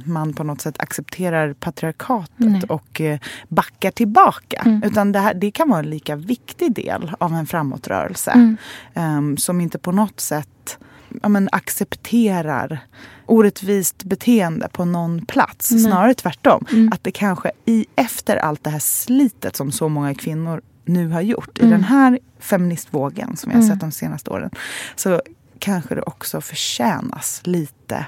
man 0.04 0.32
på 0.32 0.44
något 0.44 0.60
sätt 0.60 0.76
accepterar 0.78 1.52
patriarkatet 1.52 2.30
Nej. 2.36 2.62
och 2.68 3.00
eh, 3.00 3.18
backar 3.48 3.90
tillbaka. 3.90 4.62
Mm. 4.66 4.82
Utan 4.82 5.12
det, 5.12 5.18
här, 5.18 5.34
det 5.34 5.50
kan 5.50 5.68
vara 5.68 5.78
en 5.78 5.90
lika 5.90 6.16
viktig 6.16 6.74
del 6.74 7.12
av 7.18 7.34
en 7.34 7.46
framåtrörelse. 7.46 8.30
Mm. 8.30 8.56
Um, 8.94 9.36
som 9.36 9.60
inte 9.60 9.78
på 9.78 9.92
något 9.92 10.20
sätt 10.20 10.78
ja, 11.22 11.28
men, 11.28 11.48
accepterar 11.52 12.80
orättvist 13.26 14.04
beteende 14.04 14.68
på 14.72 14.84
någon 14.84 15.26
plats. 15.26 15.70
Nej. 15.70 15.80
Snarare 15.80 16.14
tvärtom. 16.14 16.64
Mm. 16.72 16.92
Att 16.92 17.04
det 17.04 17.10
kanske 17.10 17.50
i 17.64 17.86
efter 17.96 18.36
allt 18.36 18.64
det 18.64 18.70
här 18.70 18.78
slitet 18.78 19.56
som 19.56 19.72
så 19.72 19.88
många 19.88 20.14
kvinnor 20.14 20.60
nu 20.84 21.08
har 21.08 21.20
gjort 21.20 21.58
i 21.58 21.60
mm. 21.60 21.70
den 21.70 21.84
här 21.84 22.18
feministvågen 22.40 23.36
som 23.36 23.50
vi 23.50 23.56
har 23.56 23.62
mm. 23.62 23.74
sett 23.74 23.80
de 23.80 23.92
senaste 23.92 24.30
åren. 24.30 24.50
Så 24.96 25.20
kanske 25.58 25.94
det 25.94 26.02
också 26.02 26.40
förtjänas 26.40 27.40
lite 27.44 28.06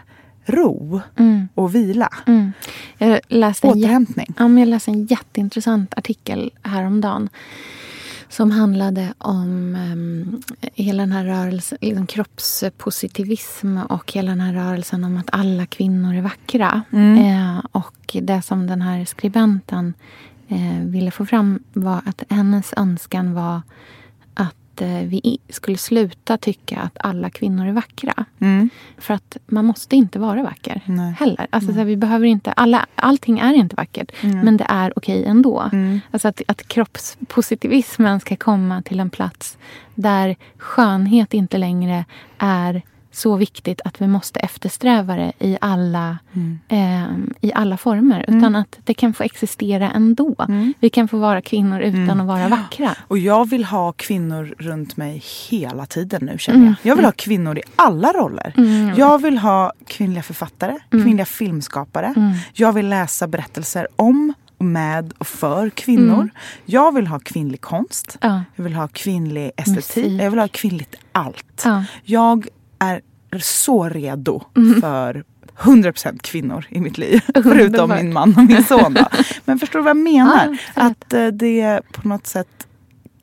ro 0.48 1.00
mm. 1.16 1.48
och 1.54 1.74
vila. 1.74 2.08
Mm. 2.26 2.52
Jag 2.98 3.20
läste 3.28 3.66
Återhämtning. 3.66 4.34
En, 4.38 4.56
ja, 4.56 4.60
jag 4.60 4.68
läste 4.68 4.90
en 4.90 5.04
jätteintressant 5.04 5.98
artikel 5.98 6.50
häromdagen 6.62 7.28
som 8.28 8.50
handlade 8.50 9.14
om 9.18 9.76
um, 9.92 10.42
hela 10.74 11.02
den 11.02 11.12
här 11.12 11.24
rörelsen, 11.24 11.78
liksom 11.80 12.06
kroppspositivism 12.06 13.78
och 13.78 14.12
hela 14.12 14.30
den 14.30 14.40
här 14.40 14.52
rörelsen 14.52 15.04
om 15.04 15.16
att 15.16 15.28
alla 15.32 15.66
kvinnor 15.66 16.14
är 16.14 16.22
vackra. 16.22 16.82
Mm. 16.92 17.18
Eh, 17.18 17.64
och 17.72 18.16
det 18.22 18.42
som 18.42 18.66
den 18.66 18.82
här 18.82 19.04
skribenten 19.04 19.94
eh, 20.48 20.84
ville 20.84 21.10
få 21.10 21.26
fram 21.26 21.62
var 21.72 22.00
att 22.06 22.22
hennes 22.28 22.74
önskan 22.76 23.34
var 23.34 23.62
Eh, 24.38 24.46
vi 24.86 25.38
skulle 25.48 25.78
sluta 25.78 26.36
tycka 26.36 26.80
att 26.80 26.98
alla 27.00 27.30
kvinnor 27.30 27.66
är 27.66 27.72
vackra. 27.72 28.24
Mm. 28.38 28.70
För 28.98 29.14
att 29.14 29.36
man 29.46 29.64
måste 29.64 29.96
inte 29.96 30.18
vara 30.18 30.42
vacker 30.42 30.80
Nej. 30.84 31.14
heller. 31.18 31.46
Alltså, 31.50 31.72
så 31.72 31.78
här, 31.78 31.84
vi 31.84 31.96
behöver 31.96 32.26
inte, 32.26 32.52
alla, 32.52 32.86
allting 32.94 33.38
är 33.38 33.54
inte 33.54 33.76
vackert, 33.76 34.12
mm. 34.20 34.40
men 34.40 34.56
det 34.56 34.66
är 34.68 34.92
okej 34.96 35.24
ändå. 35.24 35.68
Mm. 35.72 36.00
Alltså 36.10 36.28
att, 36.28 36.42
att 36.46 36.68
kroppspositivismen 36.68 38.20
ska 38.20 38.36
komma 38.36 38.82
till 38.82 39.00
en 39.00 39.10
plats 39.10 39.58
där 39.94 40.36
skönhet 40.58 41.34
inte 41.34 41.58
längre 41.58 42.04
är 42.38 42.82
så 43.12 43.36
viktigt 43.36 43.80
att 43.84 44.00
vi 44.00 44.06
måste 44.06 44.40
eftersträva 44.40 45.16
det 45.16 45.32
i 45.38 45.58
alla, 45.60 46.18
mm. 46.32 46.58
eh, 46.68 47.48
i 47.48 47.52
alla 47.52 47.76
former. 47.76 48.24
Mm. 48.28 48.38
Utan 48.38 48.56
att 48.56 48.78
det 48.84 48.94
kan 48.94 49.14
få 49.14 49.22
existera 49.22 49.90
ändå. 49.90 50.34
Mm. 50.48 50.74
Vi 50.80 50.90
kan 50.90 51.08
få 51.08 51.18
vara 51.18 51.42
kvinnor 51.42 51.80
utan 51.80 52.00
mm. 52.00 52.20
att 52.20 52.26
vara 52.26 52.48
vackra. 52.48 52.94
Och 53.00 53.18
jag 53.18 53.48
vill 53.48 53.64
ha 53.64 53.92
kvinnor 53.92 54.54
runt 54.58 54.96
mig 54.96 55.22
hela 55.50 55.86
tiden 55.86 56.24
nu 56.32 56.38
känner 56.38 56.58
jag. 56.58 56.66
Mm. 56.66 56.76
Jag 56.82 56.96
vill 56.96 57.04
ha 57.04 57.12
kvinnor 57.12 57.58
i 57.58 57.62
alla 57.76 58.12
roller. 58.12 58.54
Mm. 58.56 58.94
Jag 58.96 59.22
vill 59.22 59.38
ha 59.38 59.72
kvinnliga 59.86 60.22
författare, 60.22 60.78
kvinnliga 60.90 61.26
filmskapare. 61.26 62.34
Jag 62.52 62.72
vill 62.72 62.88
läsa 62.88 63.26
berättelser 63.26 63.88
om 63.96 64.34
med 64.58 65.12
och 65.18 65.26
för 65.26 65.70
kvinnor. 65.70 66.14
Mm. 66.14 66.30
Jag 66.64 66.94
vill 66.94 67.06
ha 67.06 67.18
kvinnlig 67.18 67.60
konst. 67.60 68.18
Ja. 68.20 68.42
Jag 68.56 68.64
vill 68.64 68.74
ha 68.74 68.88
kvinnlig 68.88 69.50
estetik. 69.56 70.04
Musik. 70.04 70.22
Jag 70.22 70.30
vill 70.30 70.40
ha 70.40 70.48
kvinnligt 70.48 70.96
allt. 71.12 71.62
Ja. 71.64 71.84
Jag 72.04 72.48
är 72.78 73.00
så 73.40 73.88
redo 73.88 74.42
Mm. 74.56 74.80
för 74.80 75.24
100% 75.58 76.18
kvinnor 76.22 76.66
i 76.68 76.80
mitt 76.80 76.98
liv. 76.98 77.20
Förutom 77.34 77.90
min 77.90 78.12
man 78.12 78.34
och 78.38 78.44
min 78.44 78.64
son. 78.64 78.94
Då. 78.94 79.04
Men 79.44 79.58
förstår 79.58 79.78
du 79.78 79.82
vad 79.82 79.90
jag 79.90 79.96
menar? 79.96 80.58
Ja, 80.74 80.82
att 80.82 81.12
eh, 81.12 81.26
det 81.26 81.80
på 81.92 82.08
något 82.08 82.26
sätt 82.26 82.48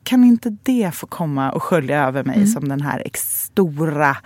kan 0.04 0.24
inte 0.24 0.56
det 0.62 0.90
få 0.94 1.06
komma 1.06 1.50
och 1.52 1.62
skölja 1.62 2.06
över 2.06 2.24
mig 2.24 2.36
Mm. 2.36 2.46
som 2.48 2.68
den 2.68 2.80
här 2.80 3.02
stora 3.14 4.16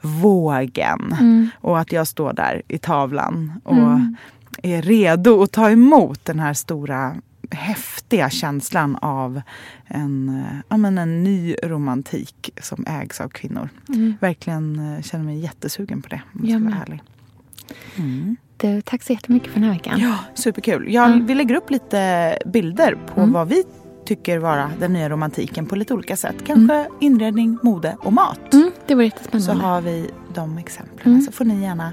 vågen? 0.00 1.16
Mm. 1.20 1.48
Och 1.60 1.78
att 1.78 1.92
jag 1.92 2.06
står 2.06 2.32
där 2.32 2.62
i 2.68 2.78
tavlan 2.78 3.60
och 3.64 3.76
Mm. 3.76 4.16
är 4.62 4.82
redo 4.82 5.42
att 5.42 5.52
ta 5.52 5.70
emot 5.70 6.24
den 6.24 6.38
här 6.40 6.54
stora 6.54 7.16
häftiga 7.50 8.30
känslan 8.30 8.96
av 8.96 9.40
en, 9.86 10.28
eh, 10.28 10.56
ja, 10.68 10.76
men 10.76 10.98
en 10.98 11.24
ny 11.24 11.54
romantik 11.62 12.50
som 12.62 12.84
ägs 12.88 13.20
av 13.20 13.28
kvinnor. 13.28 13.68
Mm. 13.88 14.14
Verkligen 14.20 14.94
eh, 14.96 15.02
känner 15.02 15.24
mig 15.24 15.38
jättesugen 15.38 16.02
på 16.02 16.08
det 16.08 16.20
om 16.34 16.46
jag 16.46 16.60
ska 16.60 16.70
vara 16.70 16.82
ärlig. 16.82 17.02
Mm. 17.96 18.36
Du, 18.56 18.80
tack 18.80 19.02
så 19.02 19.12
jättemycket 19.12 19.48
för 19.52 19.60
den 19.60 19.64
här 19.68 19.72
veckan. 19.76 19.98
Ja, 20.00 20.18
superkul. 20.34 20.92
Jag, 20.94 21.06
Mm. 21.06 21.26
Vi 21.26 21.34
lägger 21.34 21.54
upp 21.54 21.70
lite 21.70 22.38
bilder 22.46 22.98
på 23.14 23.20
Mm. 23.20 23.32
vad 23.32 23.48
vi 23.48 23.64
tycker 24.06 24.38
vara 24.38 24.70
den 24.80 24.92
nya 24.92 25.08
romantiken 25.08 25.66
på 25.66 25.76
lite 25.76 25.94
olika 25.94 26.16
sätt. 26.16 26.34
Kanske 26.46 26.86
inredning, 27.00 27.58
mode 27.62 27.96
och 28.00 28.12
mat. 28.12 28.54
Mm, 28.54 28.70
det 28.86 28.94
var 28.94 29.02
Så 29.02 29.04
jättespännande. 29.04 29.64
har 29.64 29.80
vi 29.80 30.10
de 30.34 30.58
exemplen. 30.58 31.06
Mm. 31.12 31.20
Så 31.22 31.32
får 31.32 31.44
ni 31.44 31.62
gärna 31.62 31.92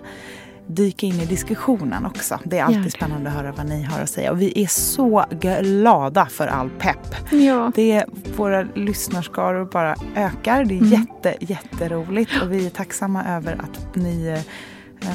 dyka 0.68 1.06
in 1.06 1.20
i 1.20 1.26
diskussionen 1.26 2.06
också. 2.06 2.40
Det 2.44 2.58
är 2.60 2.64
alltid 2.64 2.92
spännande 2.92 3.30
att 3.30 3.36
höra 3.36 3.52
vad 3.52 3.66
ni 3.70 3.84
har 3.84 4.00
att 4.02 4.10
säga. 4.10 4.32
Och 4.32 4.42
vi 4.42 4.64
är 4.64 4.68
så 4.68 5.26
glada 5.32 6.26
för 6.26 6.48
all 6.48 6.70
pepp. 6.70 7.16
Ja. 7.32 7.72
Det, 7.76 8.06
våra 8.36 8.62
lyssnarskaror 8.76 9.66
bara 9.66 9.96
ökar. 10.16 10.66
Det 10.66 10.74
är 10.74 10.78
Mm. 10.82 10.90
jätte, 10.92 11.36
jätteroligt. 11.40 12.32
Och 12.42 12.52
vi 12.52 12.66
är 12.66 12.70
tacksamma 12.70 13.26
över 13.26 13.54
att 13.54 13.96
ni 13.96 14.28
eh, 14.28 14.40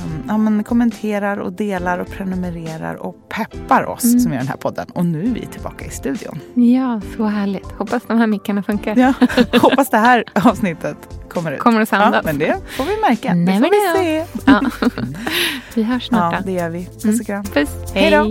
um, 0.05 0.22
ja, 0.28 0.38
men 0.38 0.64
kommenterar 0.64 1.36
och 1.36 1.53
delar 1.53 1.98
och 1.98 2.07
prenumererar 2.11 2.94
och 2.94 3.28
peppar 3.28 3.84
oss 3.86 4.05
Mm. 4.05 4.20
som 4.20 4.32
gör 4.32 4.38
den 4.38 4.48
här 4.48 4.57
podden. 4.57 4.86
Och 4.94 5.05
nu 5.07 5.22
är 5.24 5.34
vi 5.34 5.46
tillbaka 5.46 5.84
i 5.84 5.90
studion. 5.90 6.38
ja, 6.55 7.00
så 7.16 7.24
härligt. 7.24 7.72
Hoppas 7.72 8.03
de 8.09 8.18
här 8.18 8.26
mickarna 8.26 8.62
funkar. 8.62 8.96
Ja, 8.96 9.12
hoppas 9.61 9.90
det 9.90 9.96
här 9.98 10.24
avsnittet 10.44 10.96
kommer 11.33 11.53
ut. 11.53 11.59
Kommer 11.61 11.80
att 11.80 11.93
Ja, 11.93 11.99
sändas. 11.99 12.24
men 12.24 12.39
det 12.39 12.57
får 12.76 12.85
vi 12.85 12.97
märka. 13.09 13.28
Det 13.28 13.35
Never 13.35 13.68
får 13.68 13.99
vi 13.99 14.05
se. 14.05 14.24
Ja. 14.47 14.61
Vi 15.74 15.83
hörs 15.83 16.07
snart 16.07 16.35
Ja, 16.35 16.41
det 16.47 16.53
gör 16.53 16.68
vi. 16.68 16.85
Puss 16.85 17.05
Mm. 17.05 17.20
och 17.20 17.26
kram. 17.26 17.45
Puss. 17.45 17.68
Hej 17.95 18.11
då. 18.11 18.30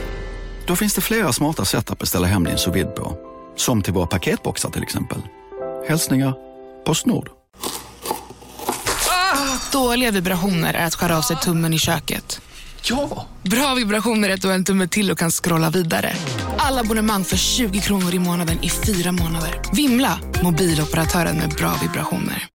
Då 0.65 0.75
finns 0.75 0.93
det 0.93 1.01
flera 1.01 1.33
smarta 1.33 1.65
sätt 1.65 1.91
att 1.91 1.99
beställa 1.99 2.27
hem 2.27 2.43
din 2.43 2.57
sous 2.57 2.95
på. 2.95 3.17
Som 3.55 3.81
till 3.81 3.93
våra 3.93 4.07
paketboxar 4.07 4.69
till 4.69 4.83
exempel. 4.83 5.21
Hälsningar 5.87 6.33
Postnord. 6.85 7.29
Dåliga 9.71 10.11
vibrationer 10.11 10.73
är 10.73 10.85
att 10.85 10.95
skära 10.95 11.17
av 11.17 11.21
sig 11.21 11.37
tummen 11.37 11.73
i 11.73 11.79
köket. 11.79 12.41
Ja! 12.83 13.27
Bra 13.43 13.75
vibrationer 13.75 14.29
är 14.29 14.33
att 14.33 14.41
du 14.41 14.47
har 14.47 14.55
en 14.55 14.65
tumme 14.65 14.87
till 14.87 15.11
och 15.11 15.17
kan 15.17 15.31
scrolla 15.31 15.69
vidare. 15.69 16.15
Alla 16.57 16.81
abonnemang 16.81 17.23
för 17.23 17.37
20 17.37 17.79
kronor 17.79 18.13
i 18.13 18.19
månaden 18.19 18.63
i 18.63 18.69
fyra 18.69 19.11
månader. 19.11 19.61
Vimla! 19.73 20.19
Mobiloperatören 20.43 21.37
med 21.37 21.49
bra 21.49 21.73
vibrationer. 21.81 22.47